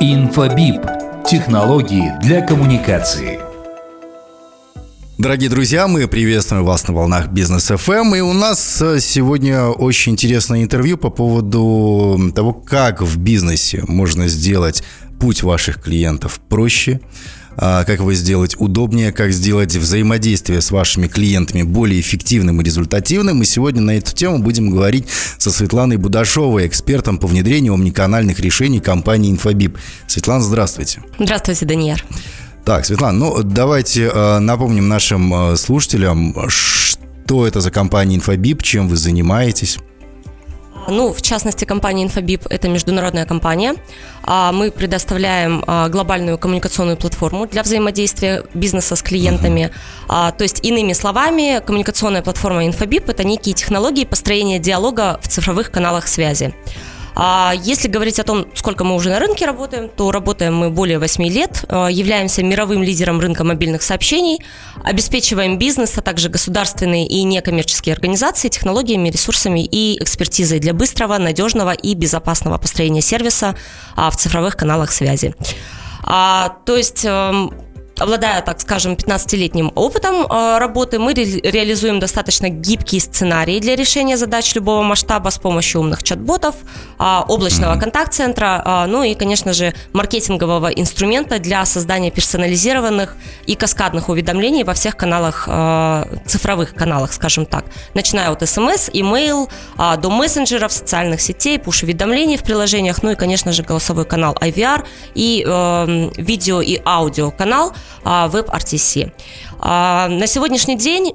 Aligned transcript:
Инфобип. 0.00 0.80
Технологии 1.26 2.12
для 2.22 2.40
коммуникации. 2.40 3.38
Дорогие 5.18 5.50
друзья, 5.50 5.86
мы 5.86 6.08
приветствуем 6.08 6.64
вас 6.64 6.88
на 6.88 6.94
волнах 6.94 7.28
Бизнес 7.28 7.66
ФМ. 7.66 8.14
И 8.14 8.20
у 8.20 8.32
нас 8.32 8.80
э, 8.80 9.00
сегодня 9.00 9.66
очень 9.66 10.12
интересное 10.12 10.62
интервью 10.62 10.96
по 10.96 11.10
поводу 11.10 12.32
того, 12.34 12.54
как 12.54 13.02
в 13.02 13.18
бизнесе 13.18 13.84
можно 13.86 14.28
сделать 14.28 14.82
путь 15.20 15.42
ваших 15.42 15.82
клиентов 15.82 16.40
проще, 16.48 17.00
как 17.56 17.98
его 18.00 18.12
сделать 18.14 18.56
удобнее, 18.58 19.12
как 19.12 19.32
сделать 19.32 19.74
взаимодействие 19.74 20.60
с 20.60 20.70
вашими 20.70 21.06
клиентами 21.06 21.62
более 21.62 22.00
эффективным 22.00 22.60
и 22.60 22.64
результативным. 22.64 23.42
И 23.42 23.44
сегодня 23.44 23.80
на 23.80 23.96
эту 23.96 24.14
тему 24.14 24.38
будем 24.38 24.70
говорить 24.70 25.06
со 25.38 25.50
Светланой 25.50 25.96
Будашовой, 25.96 26.66
экспертом 26.66 27.18
по 27.18 27.26
внедрению 27.26 27.74
омниканальных 27.74 28.40
решений 28.40 28.80
компании 28.80 29.30
«Инфобип». 29.30 29.78
Светлана, 30.06 30.42
здравствуйте. 30.42 31.02
Здравствуйте, 31.18 31.66
Даниэр. 31.66 32.04
Так, 32.64 32.86
Светлана, 32.86 33.18
ну 33.18 33.42
давайте 33.42 34.10
э, 34.12 34.38
напомним 34.38 34.88
нашим 34.88 35.52
э, 35.52 35.56
слушателям, 35.56 36.34
что 36.48 37.46
это 37.46 37.60
за 37.60 37.70
компания 37.70 38.16
«Инфобип», 38.16 38.62
чем 38.62 38.88
вы 38.88 38.96
занимаетесь. 38.96 39.78
Ну, 40.88 41.12
в 41.12 41.22
частности, 41.22 41.64
компания 41.64 42.04
Infobip– 42.04 42.46
это 42.50 42.68
международная 42.68 43.26
компания. 43.26 43.74
А 44.22 44.52
Мы 44.52 44.70
предоставляем 44.70 45.64
а, 45.66 45.88
глобальную 45.88 46.38
коммуникационную 46.38 46.96
платформу 46.96 47.46
для 47.46 47.62
взаимодействия 47.62 48.44
бизнеса 48.54 48.96
с 48.96 49.02
клиентами. 49.02 49.70
Uh-huh. 50.08 50.36
То 50.36 50.44
есть, 50.44 50.64
иными 50.64 50.92
словами, 50.92 51.62
коммуникационная 51.64 52.22
платформа 52.22 52.64
Infobip– 52.66 53.04
это 53.08 53.24
некие 53.24 53.54
технологии 53.54 54.04
построения 54.04 54.58
диалога 54.58 55.18
в 55.22 55.28
цифровых 55.28 55.70
каналах 55.70 56.06
связи. 56.06 56.54
А 57.16 57.52
если 57.56 57.88
говорить 57.88 58.18
о 58.18 58.24
том, 58.24 58.46
сколько 58.54 58.84
мы 58.84 58.94
уже 58.94 59.10
на 59.10 59.20
рынке 59.20 59.46
работаем, 59.46 59.88
то 59.88 60.10
работаем 60.10 60.56
мы 60.56 60.70
более 60.70 60.98
8 60.98 61.24
лет, 61.28 61.64
а, 61.68 61.88
являемся 61.88 62.42
мировым 62.42 62.82
лидером 62.82 63.20
рынка 63.20 63.44
мобильных 63.44 63.82
сообщений, 63.82 64.40
обеспечиваем 64.82 65.58
бизнес, 65.58 65.96
а 65.96 66.02
также 66.02 66.28
государственные 66.28 67.06
и 67.06 67.22
некоммерческие 67.22 67.92
организации 67.92 68.48
технологиями, 68.48 69.10
ресурсами 69.10 69.64
и 69.64 70.02
экспертизой 70.02 70.58
для 70.58 70.74
быстрого, 70.74 71.18
надежного 71.18 71.72
и 71.72 71.94
безопасного 71.94 72.58
построения 72.58 73.02
сервиса 73.02 73.54
а, 73.94 74.10
в 74.10 74.16
цифровых 74.16 74.56
каналах 74.56 74.90
связи. 74.90 75.34
А, 76.02 76.56
то 76.66 76.76
есть 76.76 77.04
эм, 77.04 77.52
обладая, 77.98 78.42
так 78.42 78.60
скажем, 78.60 78.94
15-летним 78.94 79.72
опытом 79.74 80.26
э, 80.26 80.58
работы, 80.58 80.98
мы 80.98 81.14
ре- 81.14 81.40
реализуем 81.40 82.00
достаточно 82.00 82.48
гибкие 82.48 83.00
сценарии 83.00 83.60
для 83.60 83.76
решения 83.76 84.16
задач 84.16 84.54
любого 84.54 84.82
масштаба 84.82 85.30
с 85.30 85.38
помощью 85.38 85.80
умных 85.80 86.02
чат-ботов, 86.02 86.54
э, 86.98 87.20
облачного 87.28 87.74
mm-hmm. 87.74 87.80
контакт-центра, 87.80 88.62
э, 88.64 88.86
ну 88.86 89.02
и, 89.02 89.14
конечно 89.14 89.52
же, 89.52 89.74
маркетингового 89.92 90.68
инструмента 90.68 91.38
для 91.38 91.64
создания 91.64 92.10
персонализированных 92.10 93.16
и 93.46 93.54
каскадных 93.54 94.08
уведомлений 94.08 94.64
во 94.64 94.74
всех 94.74 94.96
каналах, 94.96 95.44
э, 95.46 96.04
цифровых 96.26 96.74
каналах, 96.74 97.12
скажем 97.12 97.46
так, 97.46 97.64
начиная 97.94 98.30
от 98.30 98.48
смс, 98.48 98.90
имейл, 98.92 99.48
до 99.76 100.10
мессенджеров, 100.10 100.72
социальных 100.72 101.20
сетей, 101.20 101.58
пуш-уведомлений 101.58 102.36
в 102.36 102.42
приложениях, 102.42 103.02
ну 103.02 103.10
и, 103.10 103.14
конечно 103.14 103.52
же, 103.52 103.62
голосовой 103.62 104.04
канал 104.04 104.36
IVR 104.40 104.84
и 105.14 105.44
э, 105.46 106.10
видео 106.16 106.60
и 106.60 106.80
аудио 106.84 107.30
канал– 107.30 107.72
WebRTC. 108.04 109.12
А, 109.58 110.08
на 110.08 110.26
сегодняшний 110.26 110.76
день 110.76 111.14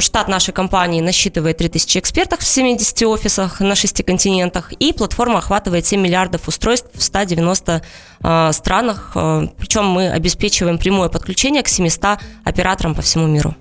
штат 0.00 0.28
нашей 0.28 0.52
компании 0.52 1.00
насчитывает 1.00 1.58
3000 1.58 1.98
экспертов 1.98 2.40
в 2.40 2.46
70 2.46 3.02
офисах 3.04 3.60
на 3.60 3.74
6 3.74 4.04
континентах, 4.04 4.72
и 4.72 4.92
платформа 4.92 5.38
охватывает 5.38 5.86
7 5.86 6.00
миллиардов 6.00 6.48
устройств 6.48 6.88
в 6.94 7.02
190 7.02 7.82
а, 8.22 8.52
странах, 8.52 9.12
а, 9.14 9.46
причем 9.58 9.86
мы 9.86 10.10
обеспечиваем 10.10 10.78
прямое 10.78 11.08
подключение 11.08 11.62
к 11.62 11.68
700 11.68 12.18
операторам 12.44 12.94
по 12.94 13.02
всему 13.02 13.26
миру. 13.26 13.54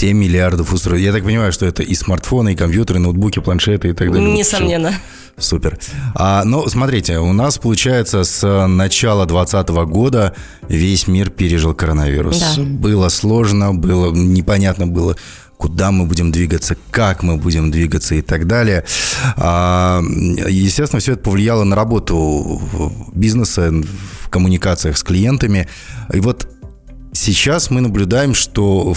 7 0.00 0.16
миллиардов 0.16 0.72
устройств. 0.72 1.04
Я 1.04 1.12
так 1.12 1.24
понимаю, 1.24 1.52
что 1.52 1.66
это 1.66 1.82
и 1.82 1.94
смартфоны, 1.94 2.54
и 2.54 2.56
компьютеры, 2.56 2.98
и 2.98 3.02
ноутбуки, 3.02 3.40
планшеты 3.40 3.88
и 3.88 3.92
так 3.92 4.10
далее. 4.10 4.32
Несомненно. 4.32 4.94
Супер. 5.36 5.78
А, 6.14 6.42
ну, 6.44 6.66
смотрите, 6.68 7.18
у 7.18 7.34
нас, 7.34 7.58
получается, 7.58 8.24
с 8.24 8.66
начала 8.66 9.26
2020 9.26 9.68
года 9.90 10.34
весь 10.68 11.06
мир 11.06 11.28
пережил 11.28 11.74
коронавирус. 11.74 12.38
Да. 12.56 12.62
Было 12.62 13.10
сложно, 13.10 13.74
было 13.74 14.10
непонятно 14.10 14.86
было, 14.86 15.16
куда 15.58 15.90
мы 15.90 16.06
будем 16.06 16.32
двигаться, 16.32 16.78
как 16.90 17.22
мы 17.22 17.36
будем 17.36 17.70
двигаться 17.70 18.14
и 18.14 18.22
так 18.22 18.46
далее. 18.46 18.86
А, 19.36 20.00
естественно, 20.48 21.00
все 21.00 21.12
это 21.12 21.20
повлияло 21.20 21.64
на 21.64 21.76
работу 21.76 22.58
бизнеса, 23.12 23.70
в 24.22 24.30
коммуникациях 24.30 24.96
с 24.96 25.02
клиентами. 25.02 25.68
И 26.10 26.20
вот 26.20 26.48
сейчас 27.12 27.70
мы 27.70 27.82
наблюдаем, 27.82 28.32
что 28.32 28.94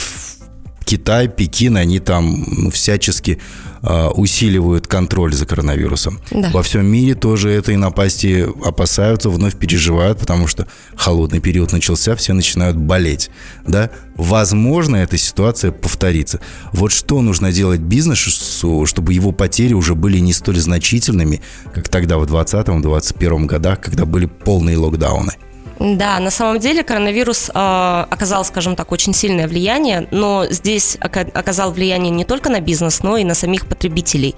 Китай, 0.83 1.27
Пекин, 1.27 1.77
они 1.77 1.99
там 1.99 2.45
ну, 2.47 2.69
всячески 2.71 3.39
э, 3.81 4.07
усиливают 4.07 4.87
контроль 4.87 5.33
за 5.33 5.45
коронавирусом. 5.45 6.19
Да. 6.31 6.49
Во 6.51 6.63
всем 6.63 6.85
мире 6.85 7.15
тоже 7.15 7.49
этой 7.49 7.75
напасти 7.75 8.47
опасаются, 8.63 9.29
вновь 9.29 9.57
переживают, 9.57 10.19
потому 10.19 10.47
что 10.47 10.67
холодный 10.95 11.39
период 11.39 11.71
начался, 11.71 12.15
все 12.15 12.33
начинают 12.33 12.77
болеть. 12.77 13.29
Да? 13.67 13.89
Возможно, 14.15 14.97
эта 14.97 15.17
ситуация 15.17 15.71
повторится. 15.71 16.39
Вот 16.71 16.91
что 16.91 17.21
нужно 17.21 17.51
делать 17.51 17.81
бизнесу, 17.81 18.85
чтобы 18.85 19.13
его 19.13 19.31
потери 19.31 19.73
уже 19.73 19.95
были 19.95 20.19
не 20.19 20.33
столь 20.33 20.57
значительными, 20.57 21.41
как 21.73 21.89
тогда 21.89 22.17
в 22.17 22.23
2020-2021 22.25 23.45
годах, 23.45 23.81
когда 23.81 24.05
были 24.05 24.25
полные 24.25 24.77
локдауны? 24.77 25.33
Да, 25.79 26.19
на 26.19 26.29
самом 26.31 26.59
деле 26.59 26.83
коронавирус 26.83 27.49
э, 27.49 28.05
оказал, 28.09 28.45
скажем 28.45 28.75
так, 28.75 28.91
очень 28.91 29.13
сильное 29.13 29.47
влияние, 29.47 30.07
но 30.11 30.45
здесь 30.49 30.97
оказал 30.99 31.71
влияние 31.71 32.11
не 32.11 32.25
только 32.25 32.49
на 32.49 32.59
бизнес, 32.61 33.03
но 33.03 33.17
и 33.17 33.23
на 33.23 33.33
самих 33.33 33.67
потребителей. 33.67 34.35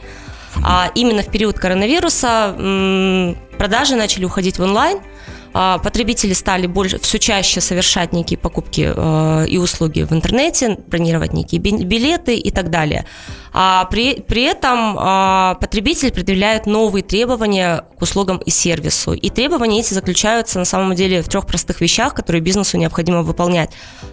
А 0.63 0.89
именно 0.95 1.21
в 1.21 1.27
период 1.27 1.59
коронавируса 1.59 2.55
м, 2.57 3.37
продажи 3.57 3.95
начали 3.95 4.25
уходить 4.25 4.57
в 4.57 4.63
онлайн, 4.63 4.99
потребители 5.81 6.33
стали 6.33 6.67
больше, 6.67 6.99
все 6.99 7.17
чаще 7.17 7.61
совершать 7.61 8.11
некие 8.11 8.37
покупки 8.37 8.91
э, 8.93 9.47
и 9.47 9.57
услуги 9.57 10.01
в 10.01 10.11
интернете, 10.11 10.77
бронировать 10.87 11.31
некие 11.31 11.61
билеты 11.61 12.35
и 12.35 12.51
так 12.51 12.69
далее. 12.69 13.05
А 13.53 13.85
при, 13.85 14.15
при 14.15 14.43
этом 14.43 14.97
а, 14.99 15.55
потребитель 15.61 16.11
предъявляет 16.11 16.65
новые 16.65 17.03
требования 17.03 17.85
к 17.97 18.01
услугам 18.01 18.37
и 18.39 18.49
сервису. 18.49 19.13
И 19.13 19.29
требования 19.29 19.79
эти 19.79 19.93
заключаются 19.93 20.59
на 20.59 20.65
самом 20.65 20.93
деле 20.93 21.21
в 21.21 21.29
трех 21.29 21.47
простых 21.47 21.79
вещах, 21.79 22.13
которые 22.13 22.41
бизнесу 22.41 22.77
необходимо 22.77 23.21
выполнять. 23.21 23.71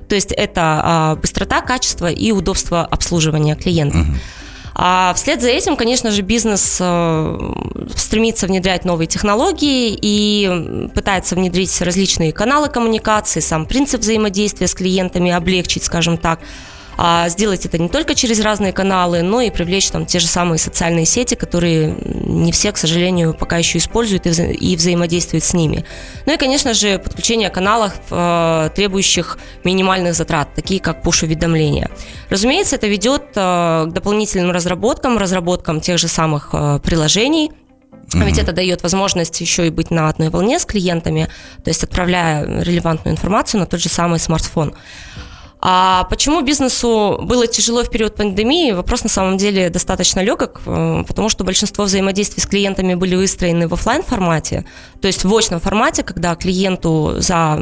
То 0.09 0.15
есть 0.15 0.31
это 0.31 1.19
быстрота, 1.21 1.61
качество 1.61 2.07
и 2.09 2.31
удобство 2.31 2.85
обслуживания 2.85 3.57
клиента. 3.57 3.99
Uh-huh. 3.99 4.17
А 4.75 5.13
вслед 5.15 5.41
за 5.43 5.49
этим, 5.49 5.77
конечно 5.77 6.11
же, 6.11 6.23
бизнес 6.23 6.79
э, 6.81 7.53
стремится 7.95 8.47
внедрять 8.47 8.85
новые 8.85 9.07
технологии 9.07 9.99
и 10.01 10.89
пытается 10.95 11.35
внедрить 11.35 11.81
различные 11.83 12.33
каналы 12.33 12.69
коммуникации, 12.69 13.41
сам 13.41 13.67
принцип 13.67 14.01
взаимодействия 14.01 14.67
с 14.67 14.75
клиентами 14.75 15.31
облегчить, 15.31 15.85
скажем 15.85 16.17
так 16.17 16.41
а 16.97 17.29
сделать 17.29 17.67
это 17.67 17.79
не 17.79 17.89
только 17.89 18.15
через 18.15 18.41
разные 18.41 18.73
каналы, 18.73 19.23
но 19.23 19.41
и 19.41 19.51
привлечь 19.51 19.91
там 19.91 20.07
те 20.07 20.19
же 20.19 20.27
самые 20.27 20.59
социальные 20.59 21.07
сети, 21.07 21.35
которые 21.35 21.97
не 22.05 22.53
все, 22.53 22.73
к 22.73 22.77
сожалению, 22.77 23.35
пока 23.35 23.57
еще 23.57 23.79
используют 23.79 24.27
и, 24.27 24.31
вза- 24.31 24.53
и 24.53 24.77
взаимодействуют 24.77 25.45
с 25.45 25.55
ними. 25.55 25.85
Ну 26.27 26.35
и, 26.35 26.37
конечно 26.37 26.75
же, 26.75 26.99
подключение 26.99 27.51
каналов, 27.51 27.95
э, 28.11 28.71
требующих 28.75 29.39
минимальных 29.65 30.15
затрат, 30.15 30.55
такие 30.55 30.81
как 30.81 31.05
push-уведомления. 31.05 31.91
Разумеется, 32.29 32.77
это 32.77 32.87
ведет 32.87 33.23
э, 33.35 33.87
к 33.89 33.93
дополнительным 33.93 34.51
разработкам, 34.51 35.19
разработкам 35.19 35.81
тех 35.81 35.99
же 35.99 36.09
самых 36.09 36.51
э, 36.53 36.79
приложений, 36.83 37.53
а 38.15 38.25
ведь 38.25 38.39
это 38.39 38.53
дает 38.53 38.83
возможность 38.83 39.41
еще 39.41 39.67
и 39.67 39.71
быть 39.71 39.91
на 39.91 40.09
одной 40.09 40.29
волне 40.29 40.59
с 40.59 40.67
клиентами, 40.67 41.29
то 41.65 41.71
есть 41.71 41.83
отправляя 41.83 42.45
релевантную 42.63 43.15
информацию 43.15 43.61
на 43.61 43.67
тот 43.67 43.81
же 43.81 43.89
самый 43.89 44.19
смартфон. 44.19 44.75
А 45.65 46.05
почему 46.11 46.41
бизнесу 46.41 47.21
было 47.23 47.47
тяжело 47.47 47.85
в 47.85 47.91
период 47.91 48.17
пандемии? 48.17 48.73
Вопрос 48.73 49.05
на 49.05 49.09
самом 49.09 49.37
деле 49.37 49.71
достаточно 49.71 50.19
легок, 50.19 50.61
э, 50.67 51.05
потому 51.07 51.29
что 51.29 51.45
большинство 51.45 51.85
взаимодействий 51.85 52.43
с 52.43 52.47
клиентами 52.47 52.95
были 52.95 53.15
выстроены 53.15 53.69
в 53.69 53.75
офлайн 53.75 54.03
формате, 54.03 54.65
то 55.01 55.07
есть 55.07 55.23
в 55.23 55.33
очном 55.33 55.61
формате, 55.61 56.03
когда 56.03 56.35
клиенту 56.35 57.15
за 57.19 57.61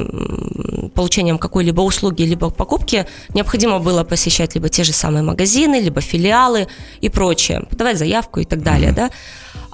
получением 0.95 1.39
какой-либо 1.39 1.83
услуги 1.83 2.23
либо 2.23 2.49
покупки 2.49 3.07
необходимо 3.35 3.81
было 3.81 4.03
посещать 4.03 4.55
либо 4.55 4.71
те 4.71 4.83
же 4.83 4.95
самые 4.95 5.23
магазины, 5.23 5.79
либо 5.79 6.01
филиалы 6.01 6.69
и 7.03 7.11
прочее, 7.11 7.65
подавать 7.69 7.99
заявку 7.99 8.41
и 8.41 8.45
так 8.47 8.63
далее, 8.63 8.93
mm-hmm. 8.93 8.95
да. 8.95 9.11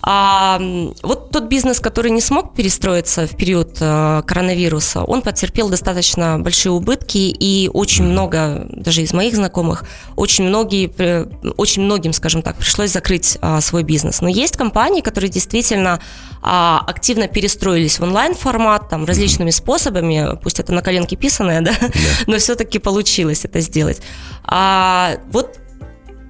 А 0.08 0.60
вот 1.02 1.30
тот 1.32 1.44
бизнес, 1.44 1.80
который 1.80 2.12
не 2.12 2.20
смог 2.20 2.54
перестроиться 2.54 3.26
в 3.26 3.36
период 3.36 3.78
э, 3.80 4.22
коронавируса, 4.24 5.02
он 5.02 5.20
потерпел 5.20 5.68
достаточно 5.68 6.38
большие 6.38 6.70
убытки, 6.70 7.18
и 7.18 7.68
очень 7.74 8.04
много, 8.04 8.68
даже 8.70 9.02
из 9.02 9.12
моих 9.12 9.34
знакомых, 9.34 9.82
очень, 10.14 10.44
многие, 10.44 10.92
очень 11.56 11.82
многим, 11.82 12.12
скажем 12.12 12.42
так, 12.42 12.54
пришлось 12.54 12.92
закрыть 12.92 13.36
а, 13.40 13.60
свой 13.60 13.82
бизнес. 13.82 14.20
Но 14.20 14.28
есть 14.28 14.56
компании, 14.56 15.00
которые 15.00 15.28
действительно 15.28 16.00
а, 16.40 16.84
активно 16.86 17.26
перестроились 17.26 17.98
в 17.98 18.04
онлайн-формат, 18.04 18.88
там, 18.88 19.06
различными 19.06 19.50
способами, 19.50 20.38
пусть 20.40 20.60
это 20.60 20.72
на 20.72 20.82
коленке 20.82 21.16
писанное, 21.16 21.62
да, 21.62 21.72
да. 21.80 21.88
но 22.28 22.38
все-таки 22.38 22.78
получилось 22.78 23.44
это 23.44 23.58
сделать. 23.58 24.00
А, 24.44 25.16
вот 25.32 25.58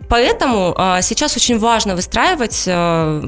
Поэтому 0.09 0.75
а, 0.77 1.03
сейчас 1.03 1.37
очень 1.37 1.59
важно 1.59 1.97
выстраивать 1.97 2.65
а, 2.69 3.23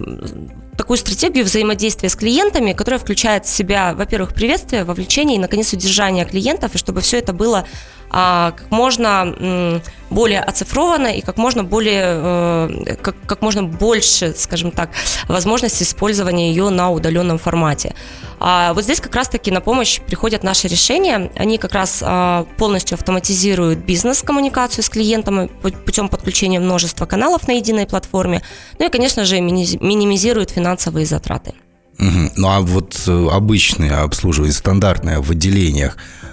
такую 0.77 0.97
стратегию 0.97 1.45
взаимодействия 1.45 2.09
с 2.09 2.15
клиентами, 2.15 2.73
которая 2.73 3.01
включает 3.01 3.45
в 3.45 3.49
себя, 3.49 3.95
во-первых, 3.95 4.33
приветствие, 4.33 4.85
вовлечение 4.85 5.37
и, 5.37 5.41
наконец, 5.41 5.73
удержание 5.73 6.25
клиентов, 6.25 6.75
и 6.75 6.79
чтобы 6.79 7.01
все 7.01 7.19
это 7.19 7.33
было 7.33 7.67
как 8.11 8.71
можно 8.71 9.83
более 10.11 10.41
оцифровано 10.41 11.09
и 11.09 11.21
как 11.21 11.37
можно 11.37 11.65
более, 11.65 12.05
э, 12.07 12.97
как, 13.03 13.15
как 13.27 13.43
можно 13.43 13.63
больше, 13.63 14.35
скажем 14.37 14.71
так, 14.71 14.91
возможности 15.29 15.83
использования 15.83 16.51
ее 16.51 16.71
на 16.71 16.91
удаленном 16.91 17.39
формате. 17.39 17.95
А 18.41 18.73
вот 18.73 18.85
здесь 18.85 19.01
как 19.01 19.15
раз-таки 19.15 19.51
на 19.51 19.61
помощь 19.61 20.01
приходят 20.01 20.43
наши 20.43 20.69
решения. 20.69 21.31
Они 21.37 21.59
как 21.59 21.73
раз 21.73 22.03
а, 22.03 22.47
полностью 22.57 22.95
автоматизируют 22.95 23.81
бизнес-коммуникацию 23.81 24.85
с 24.85 24.89
клиентом 24.89 25.49
путем 25.49 26.09
подключения 26.09 26.61
множества 26.61 27.07
каналов 27.07 27.49
на 27.49 27.53
единой 27.53 27.87
платформе. 27.87 28.43
Ну 28.79 28.87
и, 28.87 28.91
конечно 28.91 29.25
же, 29.25 29.41
минимизируют 29.41 30.51
финансовые 30.51 31.05
затраты. 31.05 31.53
Ну 31.99 32.49
а 32.49 32.61
вот 32.61 33.03
э, 33.09 33.29
обычные 33.33 33.93
обслуживание, 33.93 34.53
стандартное 34.53 35.21
в 35.21 35.33
отделениях, 35.33 35.97
а, 35.97 36.28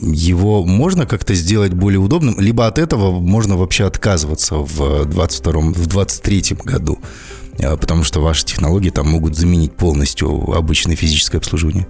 его 0.00 0.64
можно 0.64 1.06
как-то 1.06 1.34
сделать 1.34 1.72
более 1.72 1.98
удобным, 1.98 2.38
либо 2.40 2.66
от 2.66 2.78
этого 2.78 3.18
можно 3.20 3.56
вообще 3.56 3.84
отказываться 3.84 4.56
в 4.56 5.04
22 5.04 5.52
в 5.60 5.86
23 5.86 6.56
году, 6.64 6.98
а, 7.62 7.76
потому 7.76 8.04
что 8.04 8.20
ваши 8.20 8.44
технологии 8.44 8.90
там 8.90 9.08
могут 9.08 9.36
заменить 9.36 9.74
полностью 9.74 10.52
обычное 10.54 10.96
физическое 10.96 11.38
обслуживание. 11.38 11.86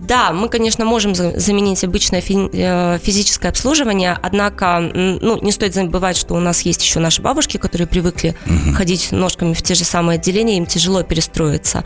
Да, 0.00 0.32
мы, 0.32 0.48
конечно, 0.48 0.84
можем 0.84 1.14
заменить 1.14 1.84
обычное 1.84 2.22
э, 2.22 2.98
физическое 3.02 3.48
обслуживание, 3.48 4.18
однако 4.20 4.80
ну, 4.80 5.40
не 5.42 5.52
стоит 5.52 5.74
забывать, 5.74 6.16
что 6.16 6.34
у 6.34 6.40
нас 6.40 6.62
есть 6.62 6.82
еще 6.82 7.00
наши 7.00 7.20
бабушки, 7.20 7.58
которые 7.58 7.86
привыкли 7.86 8.34
угу. 8.46 8.74
ходить 8.74 9.12
ножками 9.12 9.52
в 9.52 9.62
те 9.62 9.74
же 9.74 9.84
самые 9.84 10.16
отделения, 10.16 10.56
им 10.56 10.66
тяжело 10.66 11.02
перестроиться. 11.02 11.84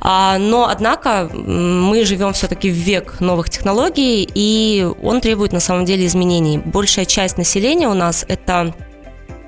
А, 0.00 0.36
но, 0.38 0.68
однако, 0.68 1.30
мы 1.32 2.04
живем 2.04 2.34
все-таки 2.34 2.70
в 2.70 2.74
век 2.74 3.20
новых 3.20 3.48
технологий, 3.48 4.28
и 4.34 4.86
он 5.02 5.22
требует 5.22 5.52
на 5.52 5.60
самом 5.60 5.86
деле 5.86 6.06
изменений. 6.06 6.58
Большая 6.58 7.06
часть 7.06 7.38
населения 7.38 7.88
у 7.88 7.94
нас 7.94 8.26
это 8.28 8.74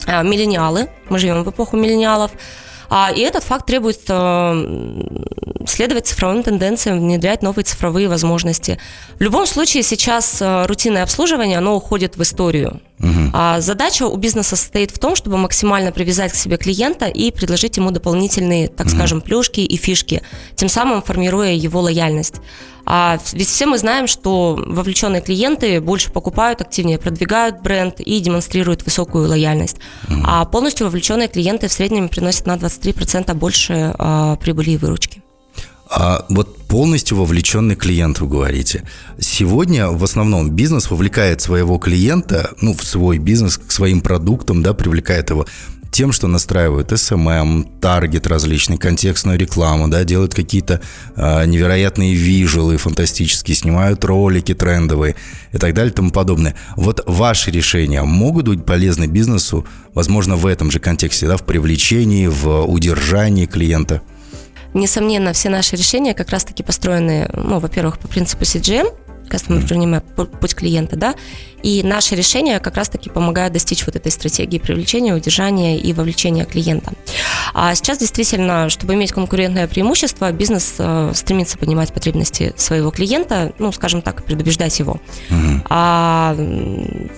а, 0.06 0.22
миллениалы, 0.22 0.88
мы 1.10 1.18
живем 1.18 1.44
в 1.44 1.50
эпоху 1.50 1.76
миллениалов, 1.76 2.30
а, 2.88 3.10
и 3.14 3.20
этот 3.20 3.44
факт 3.44 3.66
требует 3.66 4.00
э, 4.08 5.02
следовать 5.66 6.06
цифровым 6.06 6.42
тенденциям, 6.42 6.98
внедрять 6.98 7.42
новые 7.42 7.64
цифровые 7.64 8.08
возможности. 8.08 8.78
В 9.18 9.22
любом 9.22 9.46
случае 9.46 9.82
сейчас 9.82 10.40
э, 10.40 10.66
рутинное 10.66 11.02
обслуживание, 11.02 11.58
оно 11.58 11.76
уходит 11.76 12.16
в 12.16 12.22
историю. 12.22 12.80
Угу. 12.98 13.30
А 13.32 13.60
задача 13.60 14.06
у 14.06 14.16
бизнеса 14.16 14.56
состоит 14.56 14.90
в 14.90 14.98
том, 14.98 15.16
чтобы 15.16 15.36
максимально 15.36 15.92
привязать 15.92 16.32
к 16.32 16.36
себе 16.36 16.56
клиента 16.56 17.06
и 17.06 17.30
предложить 17.30 17.76
ему 17.76 17.90
дополнительные, 17.90 18.68
так 18.68 18.86
угу. 18.86 18.94
скажем, 18.96 19.20
плюшки 19.20 19.60
и 19.60 19.76
фишки, 19.76 20.22
тем 20.54 20.68
самым 20.68 21.02
формируя 21.02 21.52
его 21.52 21.80
лояльность. 21.80 22.36
А 22.88 23.18
ведь 23.32 23.48
все 23.48 23.66
мы 23.66 23.78
знаем, 23.78 24.06
что 24.06 24.56
вовлеченные 24.64 25.20
клиенты 25.20 25.80
больше 25.80 26.12
покупают, 26.12 26.60
активнее 26.60 26.98
продвигают 26.98 27.60
бренд 27.60 28.00
и 28.00 28.20
демонстрируют 28.20 28.84
высокую 28.84 29.28
лояльность. 29.28 29.78
Mm-hmm. 30.08 30.22
А 30.24 30.44
полностью 30.44 30.86
вовлеченные 30.86 31.26
клиенты 31.26 31.66
в 31.66 31.72
среднем 31.72 32.08
приносят 32.08 32.46
на 32.46 32.54
23% 32.54 33.34
больше 33.34 33.92
а, 33.98 34.36
прибыли 34.36 34.70
и 34.70 34.76
выручки. 34.76 35.20
А 35.88 36.24
вот 36.28 36.56
полностью 36.66 37.16
вовлеченный 37.16 37.76
клиент, 37.76 38.20
вы 38.20 38.26
говорите. 38.26 38.82
Сегодня 39.20 39.88
в 39.88 40.02
основном 40.02 40.50
бизнес 40.50 40.90
вовлекает 40.90 41.40
своего 41.40 41.78
клиента, 41.78 42.50
ну, 42.60 42.74
в 42.74 42.82
свой 42.82 43.18
бизнес, 43.18 43.56
к 43.56 43.70
своим 43.70 44.00
продуктам, 44.00 44.62
да, 44.62 44.74
привлекает 44.74 45.30
его 45.30 45.46
тем, 45.96 46.12
что 46.12 46.26
настраивают 46.26 46.92
SMM, 46.92 47.80
таргет 47.80 48.26
различный, 48.26 48.76
контекстную 48.76 49.38
рекламу, 49.38 49.88
да, 49.88 50.04
делают 50.04 50.34
какие-то 50.34 50.82
э, 51.14 51.46
невероятные 51.46 52.12
вижулы 52.14 52.76
фантастические, 52.76 53.56
снимают 53.56 54.04
ролики 54.04 54.52
трендовые 54.52 55.14
и 55.52 55.56
так 55.56 55.72
далее 55.72 55.92
и 55.92 55.94
тому 55.94 56.10
подобное. 56.10 56.54
Вот 56.76 57.02
ваши 57.06 57.50
решения 57.50 58.02
могут 58.02 58.46
быть 58.46 58.66
полезны 58.66 59.06
бизнесу, 59.06 59.66
возможно, 59.94 60.36
в 60.36 60.44
этом 60.44 60.70
же 60.70 60.80
контексте, 60.80 61.28
да, 61.28 61.38
в 61.38 61.44
привлечении, 61.44 62.26
в 62.26 62.64
удержании 62.64 63.46
клиента? 63.46 64.02
Несомненно, 64.76 65.32
все 65.32 65.48
наши 65.48 65.74
решения 65.74 66.12
как 66.12 66.28
раз-таки 66.28 66.62
построены, 66.62 67.30
ну, 67.32 67.60
во-первых, 67.60 67.98
по 67.98 68.08
принципу 68.08 68.44
CGM, 68.44 68.94
Customer 69.26 69.62
Journey 69.66 70.02
Map, 70.16 70.26
путь 70.38 70.54
клиента, 70.54 70.96
да, 70.96 71.14
и 71.66 71.82
наши 71.82 72.14
решения 72.14 72.60
как 72.60 72.76
раз-таки 72.76 73.10
помогают 73.10 73.52
достичь 73.52 73.84
вот 73.86 73.96
этой 73.96 74.12
стратегии 74.12 74.58
привлечения, 74.58 75.16
удержания 75.16 75.76
и 75.76 75.92
вовлечения 75.92 76.44
клиента. 76.44 76.92
А 77.54 77.74
сейчас 77.74 77.98
действительно, 77.98 78.68
чтобы 78.68 78.94
иметь 78.94 79.10
конкурентное 79.10 79.66
преимущество, 79.66 80.30
бизнес 80.30 80.76
э, 80.78 81.10
стремится 81.12 81.58
понимать 81.58 81.92
потребности 81.92 82.54
своего 82.56 82.92
клиента, 82.92 83.52
ну, 83.58 83.72
скажем 83.72 84.00
так, 84.00 84.24
предубеждать 84.24 84.78
его. 84.78 85.00
Угу. 85.28 85.62
А 85.68 86.36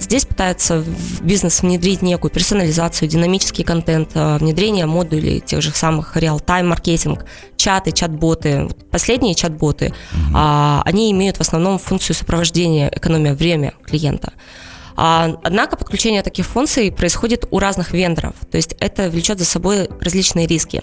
здесь 0.01 0.25
пытается 0.25 0.83
бизнес 1.21 1.61
внедрить 1.61 2.01
некую 2.01 2.31
персонализацию, 2.31 3.07
динамический 3.07 3.65
контент, 3.65 4.13
э, 4.15 4.39
внедрение 4.39 4.87
модулей 4.87 5.41
тех 5.41 5.61
же 5.61 5.73
самых 5.73 6.17
реал-тайм 6.17 6.69
маркетинг, 6.69 7.27
чаты, 7.59 7.93
чат-боты. 7.93 8.71
Последние 8.91 9.35
чат-боты, 9.35 9.89
угу. 9.89 10.33
а, 10.35 10.81
они 10.87 11.13
имеют 11.13 11.37
в 11.37 11.43
основном 11.43 11.79
функцию 11.79 12.17
сопровождения, 12.17 12.89
экономия 12.89 13.35
время 13.35 13.75
клиента. 13.85 14.33
А, 14.97 15.39
однако 15.45 15.77
подключение 15.77 16.23
таких 16.23 16.47
функций 16.47 16.91
происходит 16.91 17.47
у 17.51 17.61
разных 17.61 17.93
вендоров, 17.93 18.35
то 18.51 18.57
есть 18.57 18.75
это 18.81 19.09
влечет 19.09 19.39
за 19.39 19.45
собой 19.45 19.89
различные 20.01 20.47
риски. 20.47 20.83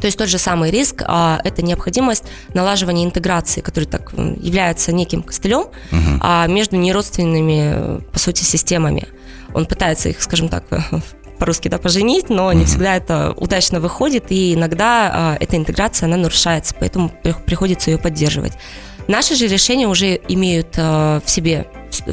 То 0.00 0.06
есть 0.06 0.18
тот 0.18 0.28
же 0.28 0.38
самый 0.38 0.70
риск 0.70 1.02
а,– 1.06 1.40
это 1.44 1.62
необходимость 1.62 2.24
налаживания 2.54 3.04
интеграции, 3.04 3.60
который 3.60 3.86
так 3.86 4.12
является 4.12 4.92
неким 4.92 5.22
костылем 5.22 5.60
угу. 5.60 6.18
а, 6.20 6.46
между 6.46 6.76
неродственными, 6.76 8.02
по 8.12 8.18
сути, 8.18 8.42
системами. 8.42 9.08
Он 9.54 9.64
пытается 9.64 10.10
их, 10.10 10.20
скажем 10.20 10.48
так, 10.48 10.64
по-русски, 11.38 11.68
да, 11.68 11.78
поженить, 11.78 12.28
но 12.28 12.52
не 12.52 12.64
всегда 12.64 12.96
это 12.96 13.32
удачно 13.36 13.80
выходит, 13.80 14.26
и 14.30 14.54
иногда 14.54 15.36
э, 15.40 15.44
эта 15.44 15.56
интеграция, 15.56 16.06
она 16.06 16.16
нарушается, 16.16 16.74
поэтому 16.78 17.10
приходится 17.46 17.90
ее 17.90 17.98
поддерживать. 17.98 18.52
Наши 19.08 19.34
же 19.34 19.48
решения 19.48 19.88
уже 19.88 20.20
имеют 20.28 20.74
э, 20.76 21.20
в 21.24 21.28
себе 21.28 21.66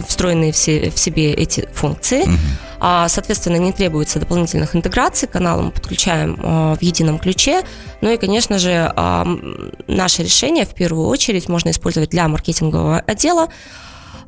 встроенные 0.07 0.51
в 0.51 0.55
себе 0.55 1.33
эти 1.33 1.67
функции. 1.73 2.25
А, 2.79 3.07
соответственно, 3.09 3.57
не 3.57 3.73
требуется 3.73 4.19
дополнительных 4.19 4.75
интеграций, 4.75 5.27
каналы 5.27 5.63
мы 5.63 5.71
подключаем 5.71 6.39
а, 6.41 6.75
в 6.75 6.81
едином 6.81 7.19
ключе. 7.19 7.63
Ну 8.01 8.09
и, 8.09 8.17
конечно 8.17 8.57
же, 8.57 8.91
а, 8.95 9.27
наше 9.87 10.23
решение 10.23 10.65
в 10.65 10.73
первую 10.73 11.07
очередь 11.07 11.49
можно 11.49 11.71
использовать 11.71 12.09
для 12.09 12.27
маркетингового 12.27 12.99
отдела. 12.99 13.49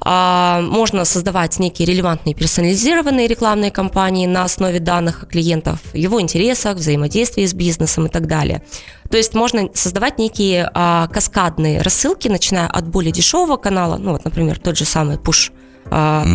Можно 0.04 1.06
создавать 1.06 1.60
некие 1.60 1.88
релевантные 1.88 2.34
персонализированные 2.34 3.28
рекламные 3.28 3.70
кампании 3.70 4.26
на 4.26 4.44
основе 4.44 4.80
данных 4.80 5.22
о 5.22 5.26
клиентах, 5.28 5.78
его 5.94 6.20
интересах, 6.20 6.78
взаимодействии 6.78 7.46
с 7.46 7.54
бизнесом 7.54 8.08
и 8.08 8.10
так 8.10 8.26
далее. 8.26 8.64
То 9.12 9.18
есть 9.18 9.34
можно 9.34 9.70
создавать 9.74 10.18
некие 10.18 10.70
а, 10.74 11.08
каскадные 11.08 11.82
рассылки, 11.82 12.30
начиная 12.30 12.68
от 12.68 12.88
более 12.88 13.12
дешевого 13.12 13.58
канала, 13.58 13.98
ну 13.98 14.14
вот, 14.14 14.24
например, 14.26 14.60
тот 14.60 14.78
же 14.78 14.86
самый 14.86 15.18
push 15.18 15.52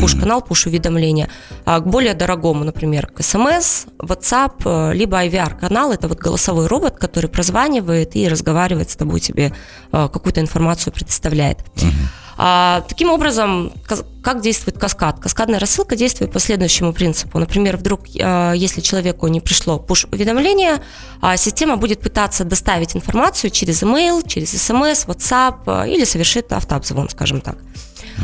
пуш-канал, 0.00 0.42
пуш-уведомления, 0.42 1.30
к 1.64 1.80
более 1.80 2.12
дорогому, 2.12 2.64
например, 2.64 3.06
к 3.06 3.22
смс, 3.22 3.86
WhatsApp, 3.98 4.92
либо 4.92 5.24
IVR-канал. 5.24 5.92
Это 5.92 6.08
вот 6.08 6.18
голосовой 6.18 6.66
робот, 6.66 6.98
который 6.98 7.30
прозванивает 7.30 8.16
и 8.16 8.28
разговаривает 8.28 8.90
с 8.90 8.96
тобой, 8.96 9.20
тебе 9.20 9.54
какую-то 9.90 10.40
информацию 10.40 10.92
предоставляет. 10.92 11.60
Uh-huh. 11.76 11.90
А, 12.38 12.82
таким 12.88 13.10
образом, 13.10 13.72
как 14.22 14.42
действует 14.42 14.78
каскад? 14.78 15.20
Каскадная 15.20 15.58
рассылка 15.58 15.96
действует 15.96 16.32
по 16.32 16.38
следующему 16.38 16.92
принципу. 16.92 17.38
Например, 17.38 17.76
вдруг, 17.76 18.02
а, 18.20 18.52
если 18.52 18.80
человеку 18.80 19.26
не 19.28 19.40
пришло 19.40 19.82
push-уведомление, 19.86 20.82
а, 21.20 21.36
система 21.36 21.76
будет 21.76 22.00
пытаться 22.00 22.44
доставить 22.44 22.94
информацию 22.94 23.50
через 23.50 23.82
email, 23.82 24.26
через 24.26 24.54
SMS, 24.54 25.06
WhatsApp 25.06 25.56
а, 25.66 25.86
или 25.86 26.04
совершит 26.04 26.52
автообзвон, 26.52 27.08
скажем 27.08 27.40
так. 27.40 27.56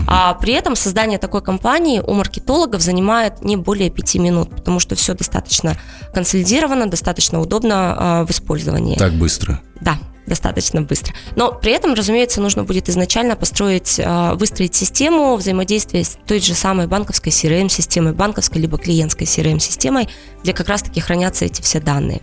А 0.07 0.35
при 0.35 0.55
этом 0.55 0.77
создание 0.77 1.19
такой 1.19 1.43
компании 1.43 2.01
у 2.01 2.15
маркетологов 2.15 2.81
занимает 2.81 3.43
не 3.43 3.57
более 3.57 3.91
пяти 3.91 4.19
минут, 4.19 4.51
потому 4.51 4.81
что 4.81 4.95
все 4.95 5.15
достаточно 5.15 5.77
консолидировано, 6.15 6.87
достаточно 6.87 7.41
удобно 7.41 8.23
э, 8.23 8.27
в 8.27 8.31
использовании. 8.31 8.97
Так 8.97 9.13
быстро? 9.13 9.61
Да, 9.81 9.99
достаточно 10.27 10.83
быстро. 10.83 11.15
Но 11.37 11.53
при 11.53 11.73
этом, 11.73 11.95
разумеется, 11.95 12.41
нужно 12.41 12.65
будет 12.65 12.89
изначально 12.89 13.37
построить, 13.37 13.99
э, 13.99 14.35
выстроить 14.35 14.75
систему 14.75 15.37
взаимодействия 15.37 16.05
с 16.05 16.17
той 16.27 16.41
же 16.41 16.55
самой 16.55 16.87
банковской 16.87 17.33
CRM-системой, 17.33 18.13
банковской 18.13 18.61
либо 18.61 18.79
клиентской 18.79 19.27
CRM-системой, 19.27 20.09
где 20.43 20.53
как 20.53 20.69
раз-таки 20.69 21.01
хранятся 21.01 21.45
эти 21.45 21.63
все 21.63 21.81
данные. 21.81 22.21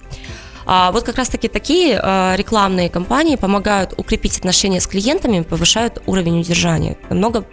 А 0.72 0.92
вот 0.92 1.04
как 1.04 1.18
раз-таки 1.18 1.48
такие 1.48 2.00
э, 2.02 2.36
рекламные 2.36 2.90
кампании 2.90 3.36
помогают 3.36 3.94
укрепить 3.98 4.38
отношения 4.38 4.80
с 4.80 4.86
клиентами, 4.86 5.42
повышают 5.42 6.02
уровень 6.06 6.42
удержания. 6.42 6.96
Намного 7.10 7.40
а, 7.40 7.44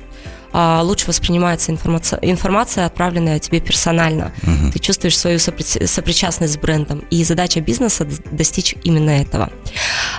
лучше 0.82 1.06
воспринимается 1.06 1.70
информация, 1.70 2.18
информация, 2.22 2.86
отправленная 2.86 3.38
тебе 3.38 3.60
персонально. 3.60 4.32
Угу. 4.42 4.72
Ты 4.72 4.78
чувствуешь 4.78 5.18
свою 5.18 5.38
сопричастность 5.38 6.54
с 6.54 6.56
брендом. 6.56 7.00
И 7.10 7.24
задача 7.24 7.60
бизнеса 7.60 8.06
достичь 8.30 8.74
именно 8.84 9.10
этого. 9.10 9.50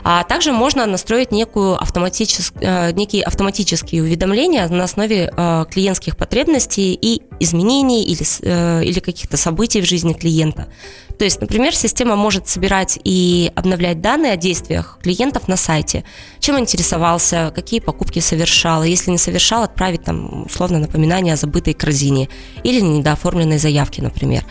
А 0.03 0.23
также 0.23 0.51
можно 0.51 0.85
настроить 0.85 1.31
некую 1.31 1.75
автоматичес, 1.81 2.53
э, 2.61 2.91
некие 2.91 3.23
автоматические 3.23 4.03
уведомления 4.03 4.67
на 4.67 4.83
основе 4.83 5.31
э, 5.35 5.65
клиентских 5.71 6.17
потребностей 6.17 6.93
и 6.93 7.21
изменений 7.39 8.03
или, 8.03 8.23
э, 8.41 8.83
или 8.83 8.99
каких-то 8.99 9.37
событий 9.37 9.81
в 9.81 9.85
жизни 9.85 10.13
клиента. 10.13 10.67
То 11.17 11.25
есть, 11.25 11.41
например, 11.41 11.75
система 11.75 12.15
может 12.15 12.47
собирать 12.47 12.99
и 13.03 13.51
обновлять 13.55 14.01
данные 14.01 14.33
о 14.33 14.37
действиях 14.37 14.99
клиентов 15.01 15.47
на 15.47 15.57
сайте, 15.57 16.03
чем 16.39 16.59
интересовался, 16.59 17.51
какие 17.55 17.79
покупки 17.79 18.19
совершал, 18.19 18.83
если 18.83 19.09
не 19.09 19.17
совершал, 19.17 19.63
отправить 19.63 20.03
там 20.03 20.45
условно 20.45 20.77
напоминание 20.79 21.33
о 21.33 21.37
забытой 21.37 21.73
корзине 21.73 22.29
или 22.63 22.79
недооформленной 22.81 23.57
заявке, 23.57 24.03
например. 24.03 24.45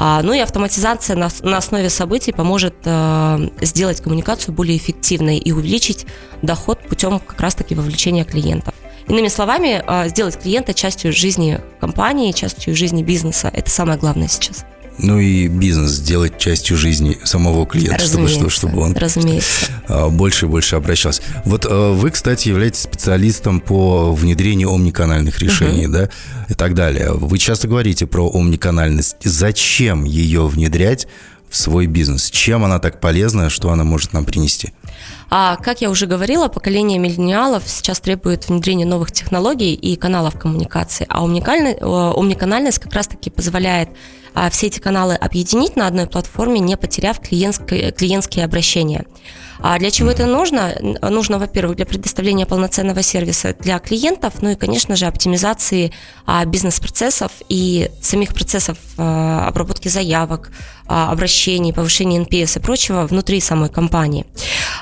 А, 0.00 0.22
ну 0.22 0.32
и 0.32 0.38
автоматизация 0.38 1.16
на, 1.16 1.56
основе 1.56 1.90
событий 1.90 2.32
поможет 2.32 2.74
э, 2.84 3.48
сделать 3.60 4.00
коммуникацию 4.00 4.54
более 4.54 4.76
эффективной 4.76 5.38
и 5.38 5.50
увеличить 5.50 6.06
доход 6.40 6.80
путем 6.88 7.18
как 7.18 7.40
раз-таки 7.40 7.74
вовлечения 7.74 8.24
клиентов. 8.24 8.74
Иными 9.08 9.26
словами, 9.26 9.82
э, 9.84 10.08
сделать 10.08 10.40
клиента 10.40 10.72
частью 10.72 11.12
жизни 11.12 11.60
компании, 11.80 12.30
частью 12.30 12.76
жизни 12.76 13.02
бизнеса. 13.02 13.50
Это 13.52 13.70
самое 13.70 13.98
главное 13.98 14.28
сейчас. 14.28 14.64
Ну 14.98 15.18
и 15.18 15.46
бизнес 15.46 15.92
сделать 15.92 16.38
частью 16.38 16.76
жизни 16.76 17.18
самого 17.24 17.66
клиента, 17.66 18.04
чтобы, 18.04 18.28
чтобы, 18.28 18.50
чтобы 18.50 18.80
он 18.80 18.96
разумеется. 18.96 19.66
А, 19.86 20.08
больше 20.08 20.46
и 20.46 20.48
больше 20.48 20.76
обращался. 20.76 21.22
Вот 21.44 21.66
а, 21.68 21.92
вы, 21.92 22.10
кстати, 22.10 22.48
являетесь 22.48 22.82
специалистом 22.82 23.60
по 23.60 24.12
внедрению 24.12 24.72
омниканальных 24.72 25.38
решений, 25.38 25.86
угу. 25.86 25.94
да, 25.94 26.10
и 26.48 26.54
так 26.54 26.74
далее. 26.74 27.12
Вы 27.12 27.38
часто 27.38 27.68
говорите 27.68 28.06
про 28.06 28.28
омниканальность. 28.28 29.16
Зачем 29.22 30.04
ее 30.04 30.46
внедрять 30.46 31.06
в 31.48 31.56
свой 31.56 31.86
бизнес? 31.86 32.30
Чем 32.30 32.64
она 32.64 32.78
так 32.78 33.00
полезна, 33.00 33.50
что 33.50 33.70
она 33.70 33.84
может 33.84 34.12
нам 34.12 34.24
принести? 34.24 34.72
А, 35.30 35.56
как 35.56 35.80
я 35.80 35.90
уже 35.90 36.06
говорила, 36.06 36.48
поколение 36.48 36.98
миллениалов 36.98 37.64
сейчас 37.66 38.00
требует 38.00 38.48
внедрения 38.48 38.86
новых 38.86 39.12
технологий 39.12 39.74
и 39.74 39.94
каналов 39.96 40.38
коммуникации, 40.38 41.06
а 41.08 41.22
омниканальность 41.22 42.78
как 42.78 42.92
раз-таки 42.94 43.30
позволяет 43.30 43.90
все 44.50 44.66
эти 44.68 44.78
каналы 44.78 45.14
объединить 45.14 45.76
на 45.76 45.86
одной 45.86 46.06
платформе, 46.06 46.60
не 46.60 46.76
потеряв 46.76 47.20
клиентские, 47.20 47.92
клиентские 47.92 48.44
обращения. 48.44 49.04
А 49.60 49.78
для 49.78 49.90
чего 49.90 50.10
это 50.10 50.26
нужно? 50.26 50.74
Нужно, 51.02 51.38
во-первых, 51.38 51.76
для 51.76 51.86
предоставления 51.86 52.46
полноценного 52.46 53.02
сервиса 53.02 53.54
для 53.58 53.78
клиентов, 53.78 54.34
ну 54.40 54.50
и, 54.50 54.54
конечно 54.54 54.94
же, 54.94 55.06
оптимизации 55.06 55.92
а, 56.26 56.44
бизнес-процессов 56.44 57.32
и 57.48 57.90
самих 58.00 58.34
процессов 58.34 58.78
а, 58.96 59.48
обработки 59.48 59.88
заявок, 59.88 60.52
а, 60.86 61.10
обращений, 61.10 61.72
повышения 61.72 62.20
NPS 62.22 62.58
и 62.58 62.62
прочего 62.62 63.06
внутри 63.06 63.40
самой 63.40 63.68
компании. 63.68 64.26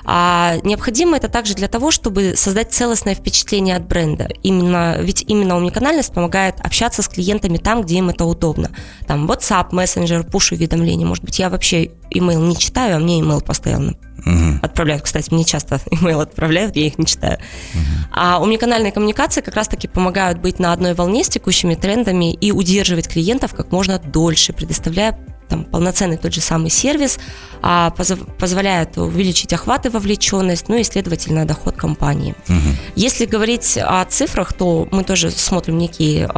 А 0.04 0.56
необходимо 0.62 1.16
это 1.16 1.28
также 1.28 1.54
для 1.54 1.68
того, 1.68 1.90
чтобы 1.90 2.34
создать 2.36 2.72
целостное 2.72 3.14
впечатление 3.14 3.76
от 3.76 3.86
бренда. 3.86 4.28
Именно, 4.42 4.98
ведь 5.00 5.24
именно 5.26 5.56
омниканальность 5.56 6.12
помогает 6.12 6.60
общаться 6.60 7.02
с 7.02 7.08
клиентами 7.08 7.56
там, 7.56 7.82
где 7.82 7.96
им 7.96 8.10
это 8.10 8.24
удобно. 8.24 8.70
Там 9.06 9.26
WhatsApp, 9.36 9.70
Messenger, 9.70 10.28
push-уведомления. 10.28 11.06
Может 11.06 11.24
быть, 11.24 11.38
я 11.38 11.50
вообще 11.50 11.90
email 12.14 12.46
не 12.46 12.56
читаю, 12.56 12.96
а 12.96 12.98
мне 12.98 13.20
email 13.20 13.44
постоянно 13.44 13.94
угу. 14.24 14.58
отправляют. 14.62 15.02
Кстати, 15.02 15.32
мне 15.32 15.44
часто 15.44 15.76
email 15.90 16.22
отправляют, 16.22 16.76
я 16.76 16.86
их 16.86 16.98
не 16.98 17.06
читаю. 17.06 17.38
Угу. 17.74 17.82
А 18.12 18.42
омниканальные 18.42 18.92
коммуникации 18.92 19.40
как 19.40 19.54
раз-таки 19.54 19.88
помогают 19.88 20.38
быть 20.38 20.58
на 20.58 20.72
одной 20.72 20.94
волне 20.94 21.24
с 21.24 21.28
текущими 21.28 21.74
трендами 21.74 22.32
и 22.32 22.52
удерживать 22.52 23.08
клиентов 23.08 23.54
как 23.54 23.72
можно 23.72 23.98
дольше, 23.98 24.52
предоставляя 24.52 25.18
там, 25.48 25.64
полноценный 25.64 26.16
тот 26.16 26.34
же 26.34 26.40
самый 26.40 26.70
сервис, 26.70 27.20
а, 27.62 27.90
позов, 27.90 28.18
позволяет 28.36 28.98
увеличить 28.98 29.52
охват 29.52 29.86
и 29.86 29.88
вовлеченность, 29.88 30.68
ну 30.68 30.76
и, 30.76 30.82
следовательно, 30.82 31.44
доход 31.44 31.76
компании. 31.76 32.34
Угу. 32.48 32.76
Если 32.96 33.26
говорить 33.26 33.78
о 33.80 34.04
цифрах, 34.06 34.52
то 34.52 34.88
мы 34.90 35.04
тоже 35.04 35.30
смотрим 35.30 35.78
некие 35.78 36.28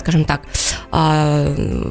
скажем 0.00 0.24
так, 0.24 0.42
а, 0.90 1.46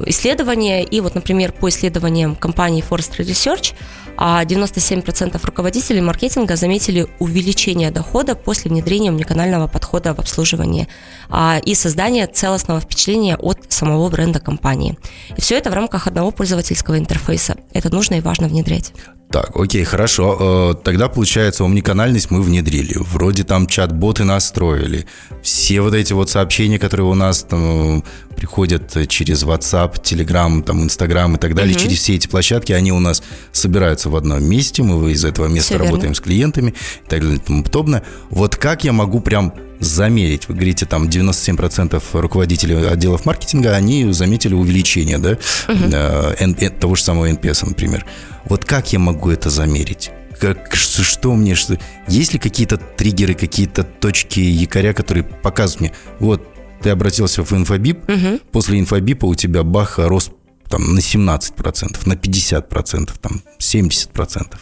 исследования. 0.06 0.84
И 0.84 1.02
вот, 1.02 1.16
например, 1.16 1.52
по 1.54 1.70
исследованиям 1.70 2.36
компании 2.36 2.84
Forrester 2.88 3.20
Research, 3.20 3.74
97% 4.20 5.32
а, 5.34 5.46
руководителей 5.46 6.02
маркетинга 6.02 6.56
заметили 6.56 7.08
увеличение 7.20 7.90
дохода 7.90 8.36
после 8.36 8.70
внедрения 8.70 9.12
уникального 9.12 9.68
подхода 9.68 10.14
в 10.14 10.20
обслуживании 10.20 10.88
а, 11.30 11.60
и 11.64 11.74
создания 11.74 12.28
целостного 12.28 12.82
впечатления 12.82 13.38
от 13.38 13.72
самого 13.72 14.10
бренда 14.10 14.40
компании. 14.40 14.98
И 15.38 15.42
все 15.42 15.58
это 15.58 15.70
в 15.70 15.74
рамках 15.74 16.08
одного 16.08 16.32
пользовательского 16.32 16.98
интерфейса. 16.98 17.56
Это 17.74 17.94
нужно 17.94 18.16
и 18.16 18.22
важно 18.22 18.48
внедрять. 18.48 18.94
Так, 19.32 19.56
окей, 19.56 19.84
хорошо. 19.84 20.74
Э, 20.74 20.84
тогда, 20.84 21.08
получается, 21.08 21.64
омниканальность 21.64 22.32
мы 22.32 22.42
внедрили. 22.42 22.96
Вроде 22.98 23.44
там 23.44 23.68
чат-боты 23.68 24.24
настроили. 24.24 25.06
Все 25.44 25.82
вот 25.82 25.94
эти 25.94 26.14
вот 26.14 26.32
сообщения, 26.32 26.80
которые 26.80 27.06
у 27.06 27.14
нас 27.14 27.44
там 27.44 28.04
приходят 28.40 29.10
через 29.10 29.44
WhatsApp, 29.44 30.02
Telegram, 30.02 30.64
там, 30.64 30.86
Instagram 30.86 31.36
и 31.36 31.40
так 31.40 31.56
далее, 31.56 31.76
угу. 31.76 31.84
через 31.84 32.00
все 32.00 32.16
эти 32.16 32.28
площадки, 32.28 32.72
они 32.72 32.94
у 32.94 33.00
нас 33.02 33.22
собираются 33.52 34.10
в 34.10 34.16
одном 34.16 34.42
месте, 34.46 34.82
мы 34.82 35.12
из 35.12 35.26
этого 35.26 35.48
места 35.48 35.74
все 35.74 35.78
работаем 35.78 36.14
верно. 36.14 36.16
с 36.16 36.20
клиентами 36.22 36.70
и 36.70 37.10
так 37.10 37.20
далее 37.20 37.36
и 37.36 37.40
тому 37.40 37.64
подобное. 37.64 38.02
Вот 38.30 38.56
как 38.56 38.86
я 38.86 38.94
могу 38.94 39.20
прям 39.20 39.54
замерить? 39.82 40.48
Вы 40.48 40.56
говорите, 40.56 40.86
там 40.86 41.10
97% 41.10 42.02
руководителей 42.14 42.76
отделов 42.88 43.26
маркетинга, 43.26 43.76
они 43.76 44.10
заметили 44.14 44.54
увеличение, 44.54 45.18
да, 45.18 45.38
угу. 45.68 46.56
того 46.80 46.96
же 46.96 47.04
самого 47.04 47.30
NPS, 47.30 47.66
например. 47.68 48.06
Вот 48.46 48.64
как 48.64 48.94
я 48.94 49.00
могу 49.00 49.32
это 49.32 49.50
замерить? 49.50 50.12
Как, 50.40 50.74
что 50.74 51.34
мне, 51.34 51.56
что... 51.56 51.78
Есть 52.08 52.32
ли 52.32 52.40
какие-то 52.40 52.78
триггеры, 52.78 53.34
какие-то 53.34 53.84
точки 53.84 54.40
якоря, 54.40 54.94
которые 54.94 55.26
показывают 55.26 55.82
мне, 55.82 55.92
вот, 56.20 56.49
ты 56.82 56.90
обратился 56.90 57.44
в 57.44 57.52
инфобип, 57.54 58.10
угу. 58.10 58.40
после 58.52 58.80
инфобипа 58.80 59.26
у 59.26 59.36
тебя 59.36 59.64
бах, 59.64 60.00
рост 60.00 60.32
там, 60.70 60.94
на 60.94 61.00
17%, 61.00 62.08
на 62.08 62.14
50%, 62.14 63.12
там, 63.20 63.42
70%? 63.60 64.56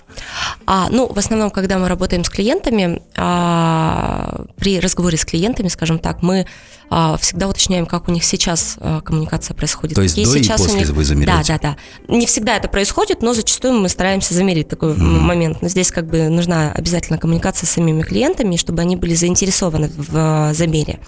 А, 0.66 0.88
ну, 0.90 1.08
в 1.08 1.18
основном, 1.18 1.52
когда 1.52 1.78
мы 1.78 1.88
работаем 1.88 2.24
с 2.24 2.30
клиентами, 2.30 3.02
а, 3.16 4.46
при 4.56 4.80
разговоре 4.80 5.18
с 5.18 5.26
клиентами, 5.26 5.68
скажем 5.68 6.00
так, 6.00 6.24
мы 6.24 6.48
а, 6.90 7.18
всегда 7.18 7.48
уточняем, 7.48 7.86
как 7.86 8.08
у 8.08 8.12
них 8.12 8.24
сейчас 8.24 8.78
а, 8.80 9.02
коммуникация 9.02 9.54
происходит. 9.54 9.96
То 9.96 10.02
есть 10.02 10.16
Какие 10.16 10.34
до 10.34 10.40
сейчас 10.40 10.62
и 10.62 10.64
после 10.64 10.80
них... 10.80 10.90
вы 10.90 11.04
замеряете? 11.04 11.54
Да, 11.54 11.60
да, 11.62 11.78
да. 12.08 12.16
Не 12.16 12.26
всегда 12.26 12.56
это 12.56 12.70
происходит, 12.70 13.22
но 13.22 13.34
зачастую 13.34 13.74
мы 13.74 13.90
стараемся 13.90 14.34
замерить 14.34 14.70
такой 14.70 14.94
mm-hmm. 14.94 15.20
момент. 15.20 15.62
Но 15.62 15.68
здесь 15.68 15.92
как 15.92 16.08
бы 16.08 16.30
нужна 16.30 16.72
обязательно 16.72 17.18
коммуникация 17.18 17.68
с 17.68 17.72
самими 17.72 18.04
клиентами, 18.04 18.56
чтобы 18.56 18.82
они 18.82 18.96
были 18.96 19.16
заинтересованы 19.16 19.92
в 19.96 20.54
замере. 20.54 21.00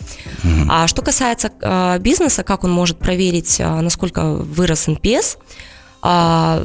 Mm-hmm. 0.44 0.66
А 0.70 0.88
что 0.88 1.02
касается 1.02 1.52
а, 1.62 1.98
бизнеса, 2.00 2.44
как 2.44 2.66
он 2.66 2.72
может 2.72 3.00
проверить, 3.00 3.58
а, 3.62 3.82
насколько 3.82 4.34
вырос 4.34 4.89
NPS, 4.96 5.38
а, 6.02 6.62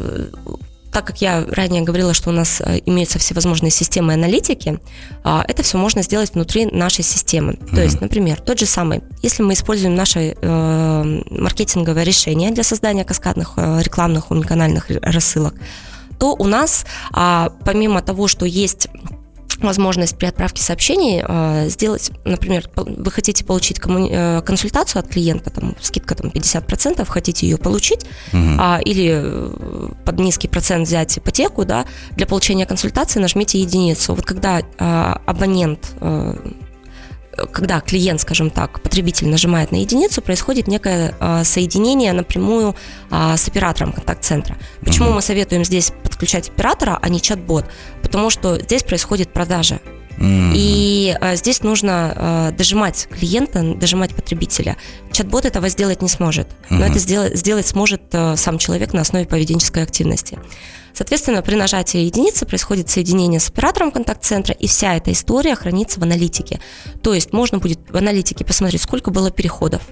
так 0.94 1.04
как 1.04 1.20
я 1.20 1.44
ранее 1.50 1.82
говорила, 1.82 2.14
что 2.14 2.30
у 2.30 2.32
нас 2.32 2.60
э, 2.60 2.80
имеются 2.86 3.18
всевозможные 3.18 3.72
системы 3.72 4.14
аналитики, 4.14 4.78
а, 5.24 5.44
это 5.48 5.64
все 5.64 5.76
можно 5.76 6.02
сделать 6.02 6.34
внутри 6.34 6.66
нашей 6.66 7.02
системы. 7.02 7.54
Mm-hmm. 7.54 7.74
То 7.74 7.82
есть, 7.82 8.00
например, 8.00 8.40
тот 8.40 8.60
же 8.60 8.66
самый, 8.66 9.02
если 9.20 9.42
мы 9.42 9.54
используем 9.54 9.96
наше 9.96 10.36
э, 10.40 11.20
маркетинговое 11.30 12.04
решение 12.04 12.52
для 12.52 12.62
создания 12.62 13.04
каскадных 13.04 13.54
э, 13.56 13.82
рекламных 13.82 14.30
уникальных 14.30 14.88
рассылок, 15.02 15.54
то 16.20 16.36
у 16.38 16.44
нас, 16.44 16.86
а, 17.10 17.50
помимо 17.64 18.00
того, 18.00 18.28
что 18.28 18.46
есть 18.46 18.86
возможность 19.58 20.16
при 20.16 20.26
отправке 20.26 20.62
сообщений 20.62 21.22
э, 21.26 21.68
сделать, 21.68 22.10
например, 22.24 22.68
вы 22.76 23.10
хотите 23.10 23.44
получить 23.44 23.78
коммуни- 23.78 24.10
э, 24.10 24.42
консультацию 24.42 25.00
от 25.00 25.08
клиента, 25.08 25.50
там 25.50 25.76
скидка 25.80 26.14
там 26.14 26.30
50%, 26.30 27.04
хотите 27.08 27.46
ее 27.46 27.56
получить, 27.56 28.00
угу. 28.32 28.42
э, 28.60 28.82
или 28.84 29.20
э, 29.22 29.88
под 30.04 30.18
низкий 30.18 30.48
процент 30.48 30.86
взять 30.86 31.16
ипотеку, 31.18 31.64
да, 31.64 31.86
для 32.12 32.26
получения 32.26 32.66
консультации 32.66 33.20
нажмите 33.20 33.60
единицу. 33.60 34.14
Вот 34.14 34.24
когда 34.24 34.60
э, 34.60 35.14
абонент 35.26 35.92
э, 36.00 36.36
когда 37.52 37.80
клиент, 37.80 38.20
скажем 38.20 38.50
так, 38.50 38.80
потребитель 38.80 39.28
нажимает 39.28 39.72
на 39.72 39.76
единицу, 39.76 40.22
происходит 40.22 40.68
некое 40.68 41.14
а, 41.20 41.44
соединение 41.44 42.12
напрямую 42.12 42.74
а, 43.10 43.36
с 43.36 43.48
оператором 43.48 43.92
контакт-центра. 43.92 44.56
Почему 44.80 45.08
uh-huh. 45.08 45.14
мы 45.14 45.22
советуем 45.22 45.64
здесь 45.64 45.92
подключать 46.02 46.48
оператора, 46.48 46.98
а 47.00 47.08
не 47.08 47.20
чат-бот? 47.20 47.66
Потому 48.14 48.30
что 48.30 48.60
здесь 48.60 48.84
происходит 48.84 49.32
продажа. 49.32 49.80
Mm-hmm. 50.18 50.52
И 50.54 51.16
а, 51.20 51.34
здесь 51.34 51.64
нужно 51.64 52.12
а, 52.14 52.50
дожимать 52.52 53.08
клиента, 53.10 53.74
дожимать 53.74 54.14
потребителя. 54.14 54.76
Чат-бот 55.10 55.44
этого 55.44 55.68
сделать 55.68 56.00
не 56.00 56.08
сможет, 56.08 56.46
mm-hmm. 56.46 56.76
но 56.76 56.86
это 56.86 57.00
сделать, 57.00 57.36
сделать 57.36 57.66
сможет 57.66 58.02
а, 58.12 58.36
сам 58.36 58.58
человек 58.58 58.92
на 58.92 59.00
основе 59.00 59.26
поведенческой 59.26 59.82
активности. 59.82 60.38
Соответственно, 60.92 61.42
при 61.42 61.56
нажатии 61.56 61.98
единицы 61.98 62.46
происходит 62.46 62.88
соединение 62.88 63.40
с 63.40 63.48
оператором 63.48 63.90
контакт-центра, 63.90 64.54
и 64.54 64.68
вся 64.68 64.94
эта 64.94 65.10
история 65.10 65.56
хранится 65.56 65.98
в 65.98 66.04
аналитике. 66.04 66.60
То 67.02 67.14
есть 67.14 67.32
можно 67.32 67.58
будет 67.58 67.80
в 67.90 67.96
аналитике 67.96 68.44
посмотреть, 68.44 68.82
сколько 68.82 69.10
было 69.10 69.32
переходов, 69.32 69.82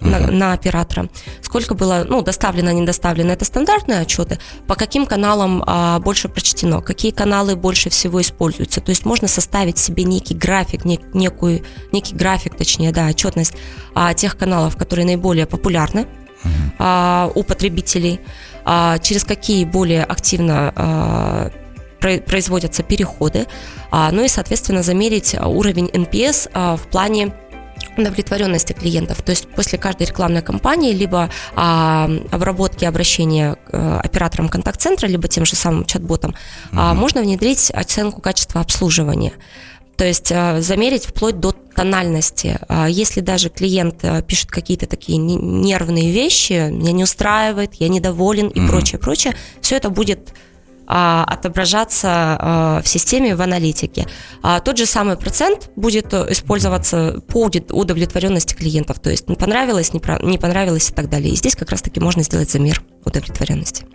на, 0.00 0.18
на 0.30 0.52
оператора. 0.52 1.08
Сколько 1.42 1.74
было 1.74 2.04
ну, 2.08 2.22
доставлено, 2.22 2.70
не 2.72 2.84
доставлено, 2.84 3.32
это 3.32 3.44
стандартные 3.44 4.00
отчеты. 4.00 4.38
По 4.66 4.74
каким 4.74 5.06
каналам 5.06 5.62
а, 5.66 5.98
больше 5.98 6.28
прочтено, 6.28 6.80
какие 6.80 7.12
каналы 7.12 7.56
больше 7.56 7.90
всего 7.90 8.20
используются. 8.20 8.80
То 8.80 8.90
есть 8.90 9.04
можно 9.04 9.28
составить 9.28 9.78
себе 9.78 10.04
некий 10.04 10.34
график, 10.34 10.84
нек, 10.84 11.00
некую, 11.14 11.64
некий 11.92 12.14
график, 12.14 12.56
точнее, 12.56 12.92
да, 12.92 13.06
отчетность 13.06 13.54
а, 13.94 14.14
тех 14.14 14.36
каналов, 14.36 14.76
которые 14.76 15.06
наиболее 15.06 15.46
популярны 15.46 16.06
а, 16.78 17.30
у 17.34 17.42
потребителей 17.42 18.20
а, 18.64 18.98
через 18.98 19.24
какие 19.24 19.64
более 19.64 20.04
активно 20.04 20.72
а, 20.76 21.50
производятся 22.00 22.82
переходы, 22.82 23.46
а, 23.90 24.10
ну 24.10 24.24
и, 24.24 24.28
соответственно, 24.28 24.82
замерить 24.82 25.36
уровень 25.38 25.86
NPS 25.86 26.76
в 26.78 26.88
плане 26.88 27.34
удовлетворенности 27.96 28.72
клиентов. 28.72 29.22
То 29.22 29.30
есть 29.30 29.48
после 29.48 29.78
каждой 29.78 30.06
рекламной 30.06 30.42
кампании 30.42 30.92
либо 30.92 31.30
а, 31.54 32.10
обработки 32.30 32.84
обращения 32.84 33.54
к 33.54 33.58
а, 33.72 34.00
операторам 34.00 34.48
контакт-центра, 34.48 35.06
либо 35.06 35.28
тем 35.28 35.44
же 35.44 35.56
самым 35.56 35.84
чат-ботам, 35.84 36.30
mm-hmm. 36.30 36.76
а, 36.76 36.94
можно 36.94 37.22
внедрить 37.22 37.70
оценку 37.70 38.20
качества 38.20 38.60
обслуживания. 38.60 39.32
То 40.00 40.06
есть 40.06 40.32
а, 40.32 40.62
замерить 40.62 41.04
вплоть 41.04 41.40
до 41.40 41.52
тональности. 41.52 42.58
А, 42.68 42.88
если 42.88 43.20
даже 43.20 43.50
клиент 43.50 44.02
а, 44.02 44.22
пишет 44.22 44.50
какие-то 44.50 44.86
такие 44.86 45.18
нервные 45.18 46.10
вещи, 46.10 46.70
меня 46.70 46.92
не 46.92 47.04
устраивает, 47.04 47.74
я 47.74 47.88
недоволен 47.88 48.48
и 48.48 48.60
mm-hmm. 48.60 48.66
прочее, 48.66 48.98
прочее, 48.98 49.34
все 49.60 49.76
это 49.76 49.90
будет 49.90 50.32
отображаться 50.90 52.80
в 52.84 52.88
системе 52.88 53.36
в 53.36 53.42
аналитике. 53.42 54.06
Тот 54.64 54.76
же 54.76 54.86
самый 54.86 55.16
процент 55.16 55.70
будет 55.76 56.12
использоваться 56.12 57.22
по 57.28 57.48
удовлетворенности 57.70 58.54
клиентов, 58.54 58.98
то 58.98 59.10
есть 59.10 59.26
понравилось, 59.26 59.92
не 59.92 60.38
понравилось 60.38 60.90
и 60.90 60.92
так 60.92 61.08
далее. 61.08 61.32
И 61.32 61.36
здесь 61.36 61.54
как 61.54 61.70
раз-таки 61.70 62.00
можно 62.00 62.22
сделать 62.22 62.50
замер 62.50 62.82
удовлетворенности. 63.04 63.86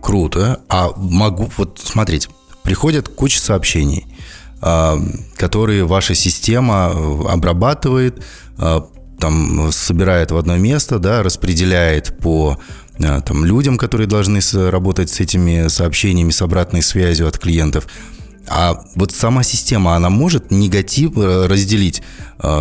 Круто. 0.00 0.60
А 0.68 0.90
могу, 0.96 1.48
вот 1.56 1.80
смотрите, 1.82 2.28
приходят 2.62 3.08
куча 3.08 3.40
сообщений– 3.40 4.06
а, 4.62 4.98
которые 5.36 5.86
ваша 5.86 6.14
система 6.14 6.92
э, 6.92 7.32
обрабатывает, 7.32 8.22
а, 8.58 8.86
там, 9.18 9.72
собирает 9.72 10.32
в 10.32 10.36
одно 10.36 10.58
место, 10.58 10.98
да, 10.98 11.22
распределяет 11.22 12.18
по 12.18 12.58
э, 12.58 12.89
там, 13.00 13.44
людям, 13.44 13.78
которые 13.78 14.06
должны 14.06 14.40
работать 14.52 15.10
с 15.10 15.20
этими 15.20 15.68
сообщениями, 15.68 16.30
с 16.30 16.42
обратной 16.42 16.82
связью 16.82 17.28
от 17.28 17.38
клиентов. 17.38 17.86
А 18.48 18.82
вот 18.96 19.12
сама 19.12 19.42
система, 19.42 19.94
она 19.94 20.10
может 20.10 20.50
негатив 20.50 21.16
э, 21.16 21.46
разделить 21.46 22.02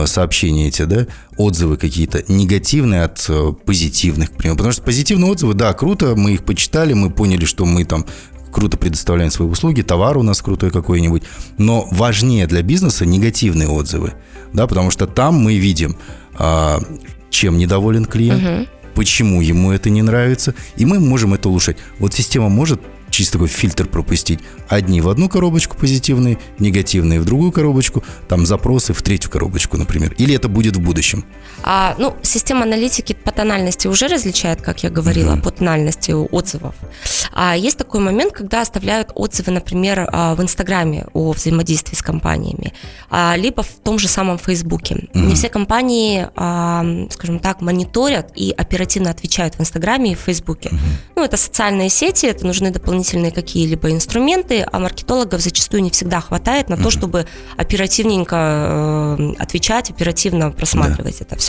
сообщения 0.06 0.68
эти, 0.68 0.84
да, 0.84 1.08
отзывы 1.38 1.78
какие-то 1.78 2.22
негативные 2.28 3.04
от 3.04 3.30
позитивных, 3.66 4.30
к 4.30 4.34
примеру. 4.36 4.58
Потому 4.58 4.74
что 4.74 4.82
позитивные 4.84 5.32
отзывы, 5.32 5.54
да, 5.54 5.74
круто, 5.74 6.16
мы 6.18 6.34
их 6.34 6.44
почитали, 6.44 6.92
мы 6.92 7.10
поняли, 7.10 7.46
что 7.46 7.66
мы 7.66 7.86
там 7.86 8.06
круто 8.52 8.78
предоставляем 8.78 9.32
свои 9.32 9.48
услуги, 9.48 9.82
товар 9.82 10.18
у 10.18 10.24
нас 10.24 10.42
крутой 10.42 10.72
какой-нибудь, 10.72 11.24
но 11.58 11.88
важнее 11.92 12.48
для 12.48 12.62
бизнеса 12.62 13.06
негативные 13.06 13.70
отзывы, 13.70 14.14
да, 14.54 14.68
потому 14.68 14.92
что 14.92 15.08
там 15.08 15.36
мы 15.36 15.56
видим, 15.56 15.98
а, 16.38 16.80
чем 17.30 17.58
недоволен 17.58 18.06
клиент, 18.06 18.44
угу. 18.44 18.68
Почему 18.94 19.42
ему 19.42 19.72
это 19.72 19.90
не 19.90 20.02
нравится, 20.02 20.54
и 20.76 20.86
мы 20.86 21.00
можем 21.00 21.34
это 21.34 21.50
улучшать. 21.50 21.78
Вот 22.00 22.14
система 22.14 22.50
может 22.50 22.82
через 23.10 23.30
такой 23.32 23.48
фильтр 23.48 23.88
пропустить. 23.88 24.40
Одни 24.68 25.02
в 25.02 25.10
одну 25.10 25.30
коробочку 25.30 25.78
позитивные, 25.78 26.38
негативные 26.60 27.20
в 27.20 27.26
другую 27.26 27.52
коробочку, 27.52 28.04
там 28.28 28.46
запросы 28.46 28.94
в 28.94 29.02
третью 29.02 29.32
коробочку, 29.32 29.78
например. 29.78 30.14
Или 30.18 30.36
это 30.36 30.48
будет 30.48 30.78
в 30.78 30.82
будущем? 30.82 31.26
А, 31.64 31.96
ну, 31.98 32.16
система 32.22 32.64
аналитики 32.64 33.14
по 33.14 33.32
тональности 33.32 33.88
уже 33.88 34.08
различает, 34.08 34.62
как 34.62 34.84
я 34.84 34.90
говорила, 34.90 35.34
uh-huh. 35.34 35.42
по 35.42 35.52
тональности 35.52 36.12
отзывов. 36.12 36.76
А 37.34 37.56
есть 37.56 37.78
такой 37.78 38.00
момент, 38.00 38.34
когда 38.34 38.62
оставляют 38.62 39.12
отзывы, 39.16 39.52
например, 39.52 40.08
а, 40.12 40.36
в 40.36 40.42
Инстаграме 40.42 41.06
о 41.14 41.32
взаимодействии 41.32 41.96
с 41.96 42.02
компаниями, 42.02 42.74
а, 43.10 43.36
либо 43.38 43.64
в 43.64 43.70
том 43.84 44.00
же 44.00 44.08
самом 44.08 44.38
Фейсбуке. 44.38 44.96
Uh-huh. 44.96 45.20
Не 45.20 45.36
все 45.36 45.50
компании, 45.50 46.28
а, 46.36 46.86
скажем 47.12 47.40
так, 47.40 47.62
мониторят 47.62 48.32
и 48.36 48.54
оперативно 48.58 49.12
отвечают 49.12 49.56
в 49.56 49.62
Инстаграме 49.62 50.14
и 50.14 50.16
в 50.16 50.20
Фейсбуке. 50.20 50.70
Uh-huh. 50.70 50.78
Ну, 51.16 51.24
это 51.24 51.38
социальные 51.38 51.90
сети, 51.90 52.26
это 52.26 52.46
нужны 52.46 52.72
дополнительные 52.72 53.32
какие-либо 53.32 53.92
инструменты, 53.92 54.66
а 54.72 54.80
маркетологов 54.80 55.42
зачастую 55.42 55.84
не 55.84 55.92
всегда 55.92 56.22
хватает 56.22 56.70
на 56.70 56.76
uh-huh. 56.76 56.84
то, 56.84 56.90
чтобы 56.90 57.28
оперативненько 57.58 59.18
э, 59.20 59.34
отвечать, 59.40 59.90
оперативно 59.90 60.52
просматривать 60.52 61.20
да. 61.20 61.26
это 61.26 61.36
все. 61.36 61.49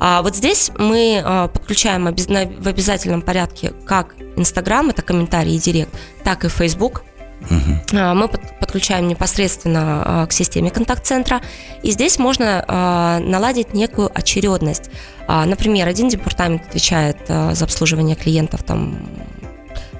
А 0.00 0.22
вот 0.22 0.36
здесь 0.36 0.70
мы 0.78 1.22
э, 1.24 1.48
подключаем 1.52 2.04
в 2.04 2.68
обязательном 2.68 3.22
порядке 3.22 3.72
как 3.86 4.14
Инстаграм, 4.36 4.90
это 4.90 5.02
комментарии 5.02 5.54
и 5.54 5.58
директ, 5.58 5.90
так 6.24 6.44
и 6.44 6.48
Фейсбук. 6.48 7.02
Uh-huh. 7.50 8.14
Мы 8.14 8.28
подключаем 8.28 9.06
непосредственно 9.06 10.26
к 10.28 10.32
системе 10.32 10.70
контакт-центра, 10.70 11.42
и 11.82 11.90
здесь 11.90 12.18
можно 12.18 13.20
наладить 13.22 13.74
некую 13.74 14.10
очередность. 14.14 14.88
Например, 15.28 15.86
один 15.86 16.08
департамент 16.08 16.66
отвечает 16.68 17.18
за 17.26 17.64
обслуживание 17.64 18.16
клиентов 18.16 18.62
там 18.62 18.98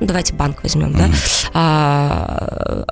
ну, 0.01 0.07
давайте 0.07 0.35
банк 0.35 0.63
возьмем, 0.63 0.93
mm-hmm. 0.93 0.99
да, 0.99 1.11
а, 1.55 2.85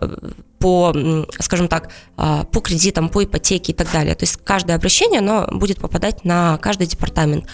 по, 0.62 0.94
скажем 1.40 1.66
так, 1.66 1.90
а, 2.16 2.44
по 2.44 2.61
кредитам, 2.61 3.09
по 3.09 3.25
ипотеке 3.25 3.72
и 3.72 3.75
так 3.75 3.90
далее. 3.90 4.14
То 4.14 4.22
есть 4.22 4.37
каждое 4.44 4.77
обращение, 4.77 5.18
оно 5.18 5.48
будет 5.51 5.79
попадать 5.79 6.25
на 6.25 6.57
каждый 6.59 6.87
департамент. 6.87 7.46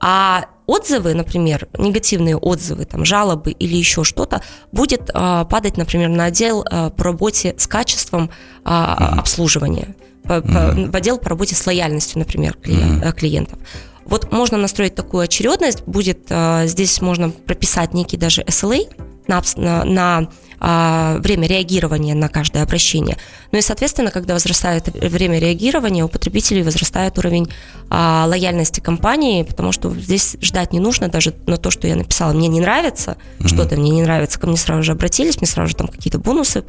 А 0.00 0.46
отзывы, 0.66 1.12
например, 1.12 1.68
негативные 1.76 2.36
отзывы, 2.36 2.86
там, 2.86 3.04
жалобы 3.04 3.50
или 3.50 3.76
еще 3.76 4.04
что-то, 4.04 4.40
будет 4.72 5.10
а, 5.12 5.44
падать, 5.44 5.76
например, 5.76 6.08
на 6.08 6.24
отдел 6.24 6.64
а, 6.70 6.88
по 6.88 7.04
работе 7.04 7.54
с 7.58 7.66
качеством 7.66 8.30
а, 8.64 8.96
mm-hmm. 8.98 9.18
обслуживания, 9.18 9.94
по, 10.24 10.32
mm-hmm. 10.32 10.90
в 10.90 10.96
отдел 10.96 11.18
по 11.18 11.28
работе 11.28 11.54
с 11.54 11.66
лояльностью, 11.66 12.18
например, 12.18 12.54
клиент, 12.54 13.04
mm-hmm. 13.04 13.12
клиентов. 13.12 13.58
Вот 14.06 14.32
можно 14.32 14.56
настроить 14.56 14.94
такую 14.94 15.24
очередность, 15.24 15.82
будет 15.84 16.26
а, 16.30 16.64
здесь 16.66 17.02
можно 17.02 17.30
прописать 17.30 17.92
некий 17.92 18.16
даже 18.16 18.42
SLA 18.42 18.88
на, 19.28 19.42
на, 19.56 19.84
на 19.84 20.28
время 20.60 21.46
реагирования 21.46 22.14
на 22.14 22.28
каждое 22.28 22.62
обращение. 22.62 23.18
Ну 23.52 23.58
и, 23.58 23.62
соответственно, 23.62 24.10
когда 24.10 24.34
возрастает 24.34 24.88
время 24.88 25.38
реагирования, 25.38 26.04
у 26.04 26.08
потребителей 26.08 26.62
возрастает 26.62 27.18
уровень 27.18 27.48
а, 27.88 28.26
лояльности 28.26 28.80
компании, 28.80 29.44
потому 29.44 29.70
что 29.70 29.90
здесь 29.90 30.36
ждать 30.40 30.72
не 30.72 30.80
нужно 30.80 31.08
даже 31.08 31.34
на 31.46 31.56
то, 31.56 31.70
что 31.70 31.86
я 31.86 31.94
написала, 31.94 32.32
мне 32.32 32.48
не 32.48 32.60
нравится, 32.60 33.16
mm-hmm. 33.38 33.48
что-то 33.48 33.76
мне 33.76 33.90
не 33.90 34.02
нравится, 34.02 34.40
ко 34.40 34.46
мне 34.48 34.56
сразу 34.56 34.82
же 34.82 34.92
обратились, 34.92 35.40
мне 35.40 35.46
сразу 35.46 35.70
же 35.70 35.76
там 35.76 35.86
какие-то 35.86 36.18
бонусы 36.18 36.64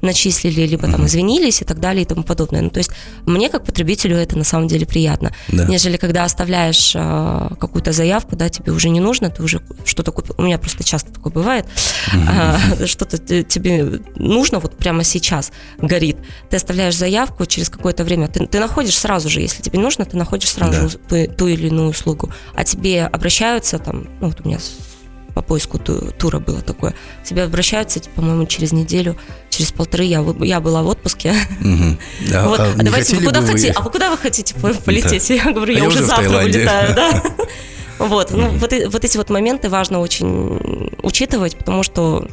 начислили, 0.00 0.66
либо 0.66 0.86
mm-hmm. 0.86 0.92
там 0.92 1.06
извинились 1.06 1.62
и 1.62 1.64
так 1.64 1.78
далее 1.78 2.02
и 2.02 2.04
тому 2.04 2.24
подобное. 2.24 2.62
Ну, 2.62 2.70
то 2.70 2.78
есть 2.78 2.90
мне 3.26 3.48
как 3.48 3.64
потребителю 3.64 4.16
это 4.16 4.36
на 4.36 4.44
самом 4.44 4.66
деле 4.66 4.86
приятно, 4.86 5.32
да. 5.48 5.66
нежели 5.66 5.96
когда 5.96 6.24
оставляешь 6.24 6.94
а, 6.96 7.54
какую-то 7.60 7.92
заявку, 7.92 8.34
да, 8.34 8.48
тебе 8.48 8.72
уже 8.72 8.88
не 8.88 9.00
нужно, 9.00 9.30
ты 9.30 9.42
уже 9.42 9.60
что-то 9.84 10.10
купил. 10.10 10.34
У 10.38 10.42
меня 10.42 10.58
просто 10.58 10.82
часто 10.82 11.12
такое 11.12 11.32
бывает, 11.32 11.66
mm-hmm. 12.12 12.28
а, 12.28 12.58
что-то 12.86 13.18
тебе 13.26 14.00
нужно 14.14 14.58
вот 14.58 14.76
прямо 14.76 15.04
сейчас 15.04 15.52
горит, 15.78 16.16
ты 16.50 16.56
оставляешь 16.56 16.96
заявку, 16.96 17.46
через 17.46 17.68
какое-то 17.70 18.04
время 18.04 18.28
ты, 18.28 18.46
ты 18.46 18.58
находишь 18.60 18.98
сразу 18.98 19.28
же, 19.28 19.40
если 19.40 19.62
тебе 19.62 19.78
нужно, 19.78 20.04
ты 20.04 20.16
находишь 20.16 20.50
сразу 20.50 20.98
да. 21.08 21.26
ту, 21.26 21.32
ту 21.32 21.46
или 21.48 21.68
иную 21.68 21.90
услугу, 21.90 22.32
а 22.54 22.64
тебе 22.64 23.04
обращаются 23.06 23.78
там, 23.78 24.08
ну 24.20 24.28
вот 24.28 24.40
у 24.42 24.48
меня 24.48 24.58
по 25.36 25.42
поиску 25.42 25.78
ту, 25.78 26.12
тура 26.18 26.38
было 26.38 26.62
такое. 26.62 26.94
Тебе 27.22 27.42
обращаются, 27.42 28.00
по-моему, 28.14 28.46
через 28.46 28.72
неделю, 28.72 29.18
через 29.50 29.70
полторы 29.70 30.04
я, 30.04 30.24
я 30.40 30.60
была 30.60 30.82
в 30.82 30.86
отпуске. 30.86 31.34
Вот. 31.60 32.58
А, 32.58 32.72
а 32.74 32.82
давайте, 32.82 33.16
вы 33.16 33.26
куда 33.26 33.42
хотите? 33.42 33.72
А 33.72 33.82
вы 33.82 33.90
куда 33.90 34.10
вы 34.10 34.16
хотите 34.16 34.54
полететь? 34.54 35.28
Я 35.28 35.52
говорю, 35.52 35.74
я, 35.74 35.84
уже 35.84 36.02
завтра 36.02 36.38
вылетаю, 36.38 36.94
да. 36.94 37.22
Вот, 37.98 38.30
ну, 38.30 38.48
вот, 38.48 38.72
вот 38.88 39.04
эти 39.04 39.16
вот 39.16 39.30
моменты 39.30 39.70
важно 39.70 40.00
очень 40.00 40.90
учитывать, 41.02 41.56
потому 41.56 41.82
что 41.82 42.28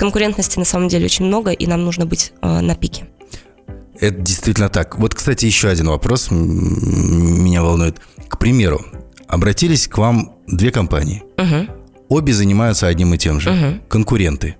конкурентности 0.00 0.58
на 0.58 0.64
самом 0.64 0.88
деле 0.88 1.04
очень 1.04 1.26
много, 1.26 1.50
и 1.50 1.66
нам 1.66 1.84
нужно 1.84 2.06
быть 2.06 2.32
э, 2.40 2.60
на 2.60 2.74
пике. 2.74 3.04
Это 4.00 4.18
действительно 4.18 4.70
так. 4.70 4.98
Вот, 4.98 5.14
кстати, 5.14 5.44
еще 5.44 5.68
один 5.68 5.88
вопрос 5.88 6.28
меня 6.30 7.62
волнует. 7.62 8.00
К 8.28 8.38
примеру, 8.38 8.82
обратились 9.28 9.88
к 9.88 9.98
вам 9.98 10.32
две 10.46 10.70
компании. 10.70 11.22
Угу. 11.36 12.16
Обе 12.16 12.32
занимаются 12.32 12.86
одним 12.86 13.12
и 13.12 13.18
тем 13.18 13.40
же. 13.40 13.50
Угу. 13.50 13.80
Конкуренты. 13.88 14.56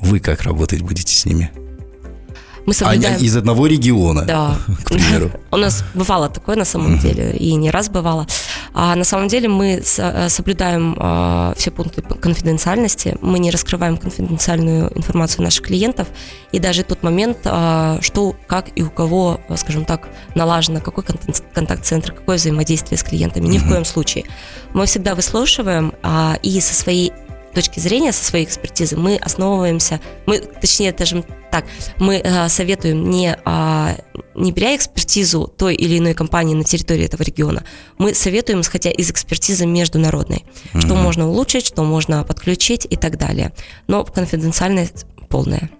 Вы 0.00 0.20
как 0.20 0.42
работать 0.42 0.82
будете 0.82 1.16
с 1.16 1.24
ними? 1.24 1.50
Мы 2.66 2.74
соблюдаем... 2.74 3.16
Они 3.16 3.26
из 3.26 3.36
одного 3.36 3.66
региона, 3.66 4.22
да. 4.26 4.58
к 4.84 4.90
примеру. 4.90 5.30
У 5.50 5.56
нас 5.56 5.82
бывало 5.94 6.28
такое 6.28 6.56
на 6.56 6.66
самом 6.66 6.98
деле, 6.98 7.32
и 7.32 7.54
не 7.54 7.70
раз 7.70 7.88
бывало. 7.88 8.26
А 8.78 8.94
на 8.94 9.04
самом 9.04 9.28
деле 9.28 9.48
мы 9.48 9.82
э, 9.82 10.28
соблюдаем 10.28 10.96
а, 10.98 11.54
все 11.56 11.70
пункты 11.70 12.02
конфиденциальности, 12.02 13.16
мы 13.22 13.38
не 13.38 13.50
раскрываем 13.50 13.96
конфиденциальную 13.96 14.94
информацию 14.94 15.44
наших 15.44 15.64
клиентов, 15.64 16.08
и 16.52 16.58
даже 16.58 16.84
тот 16.84 17.02
момент, 17.02 17.38
а, 17.46 17.98
что, 18.02 18.36
как 18.46 18.66
и 18.74 18.82
у 18.82 18.90
кого, 18.90 19.40
скажем 19.56 19.86
так, 19.86 20.10
налажено, 20.34 20.82
какой 20.82 21.04
контакт-центр, 21.54 22.12
какое 22.12 22.36
взаимодействие 22.36 22.98
с 22.98 23.02
клиентами, 23.02 23.46
ни 23.46 23.56
в 23.56 23.66
коем 23.66 23.86
случае. 23.86 24.24
Мы 24.74 24.84
всегда 24.84 25.14
выслушиваем, 25.14 25.94
а, 26.02 26.36
и 26.42 26.60
со 26.60 26.74
своей 26.74 27.14
точки 27.56 27.80
зрения, 27.80 28.12
со 28.12 28.22
своей 28.22 28.44
экспертизы, 28.44 28.96
мы 28.96 29.16
основываемся, 29.16 29.98
мы, 30.26 30.40
точнее, 30.40 30.92
даже 30.92 31.24
так, 31.50 31.64
мы 31.98 32.16
э, 32.16 32.48
советуем 32.50 33.08
не, 33.08 33.34
э, 33.34 33.96
не 34.34 34.52
беря 34.52 34.76
экспертизу 34.76 35.46
той 35.56 35.74
или 35.74 35.96
иной 35.98 36.12
компании 36.12 36.54
на 36.54 36.64
территории 36.64 37.06
этого 37.06 37.22
региона, 37.22 37.64
мы 37.96 38.12
советуем, 38.12 38.60
исходя 38.60 38.90
из 38.90 39.10
экспертизы 39.10 39.64
международной, 39.64 40.44
mm-hmm. 40.44 40.80
что 40.80 40.94
можно 40.96 41.28
улучшить, 41.30 41.66
что 41.66 41.82
можно 41.82 42.24
подключить 42.24 42.86
и 42.90 42.96
так 42.96 43.16
далее. 43.16 43.52
Но 43.88 44.04
конфиденциальность 44.04 45.06
полная. 45.30 45.70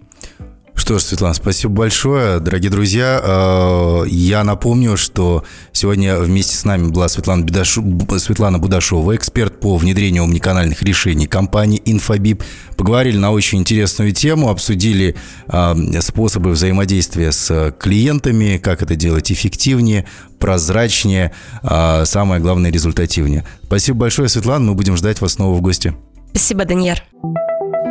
Что 0.87 1.01
ж, 1.01 1.03
Светлана, 1.03 1.35
спасибо 1.35 1.75
большое. 1.75 2.38
Дорогие 2.38 2.70
друзья, 2.70 3.20
э, 3.20 4.05
я 4.07 4.44
напомню, 4.44 4.96
что 4.96 5.42
сегодня 5.72 6.16
вместе 6.20 6.55
с 6.55 6.64
нами 6.64 6.90
была 6.92 7.09
Светлана, 7.09 7.42
Бедашу, 7.42 7.83
Светлана 8.18 8.61
Будашова, 8.61 9.16
эксперт 9.16 9.59
по 9.59 9.79
внедрению 9.79 10.22
омниканальных 10.22 10.85
решений 10.85 11.27
компании 11.27 11.83
Infobip. 11.85 12.40
Поговорили 12.77 13.16
на 13.16 13.33
очень 13.33 13.59
интересную 13.59 14.12
тему, 14.12 14.49
обсудили 14.49 15.16
э, 15.49 16.01
способы 16.03 16.51
взаимодействия 16.51 17.33
с 17.33 17.75
клиентами, 17.81 18.57
как 18.59 18.81
это 18.81 18.94
делать 18.94 19.33
эффективнее, 19.33 20.07
прозрачнее, 20.38 21.33
а 21.64 22.05
самое 22.05 22.40
главное, 22.40 22.70
результативнее. 22.70 23.44
Спасибо 23.64 23.99
большое, 23.99 24.29
Светлана. 24.29 24.66
Мы 24.66 24.75
будем 24.75 24.96
ждать 24.96 25.20
вас 25.20 25.33
снова 25.33 25.57
в 25.57 25.61
гости. 25.62 25.96
Спасибо, 26.31 26.64
Даньер. 26.64 27.03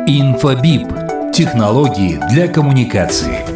Инфобип. 0.06 1.15
Технологии 1.36 2.18
для 2.30 2.48
коммуникации. 2.48 3.55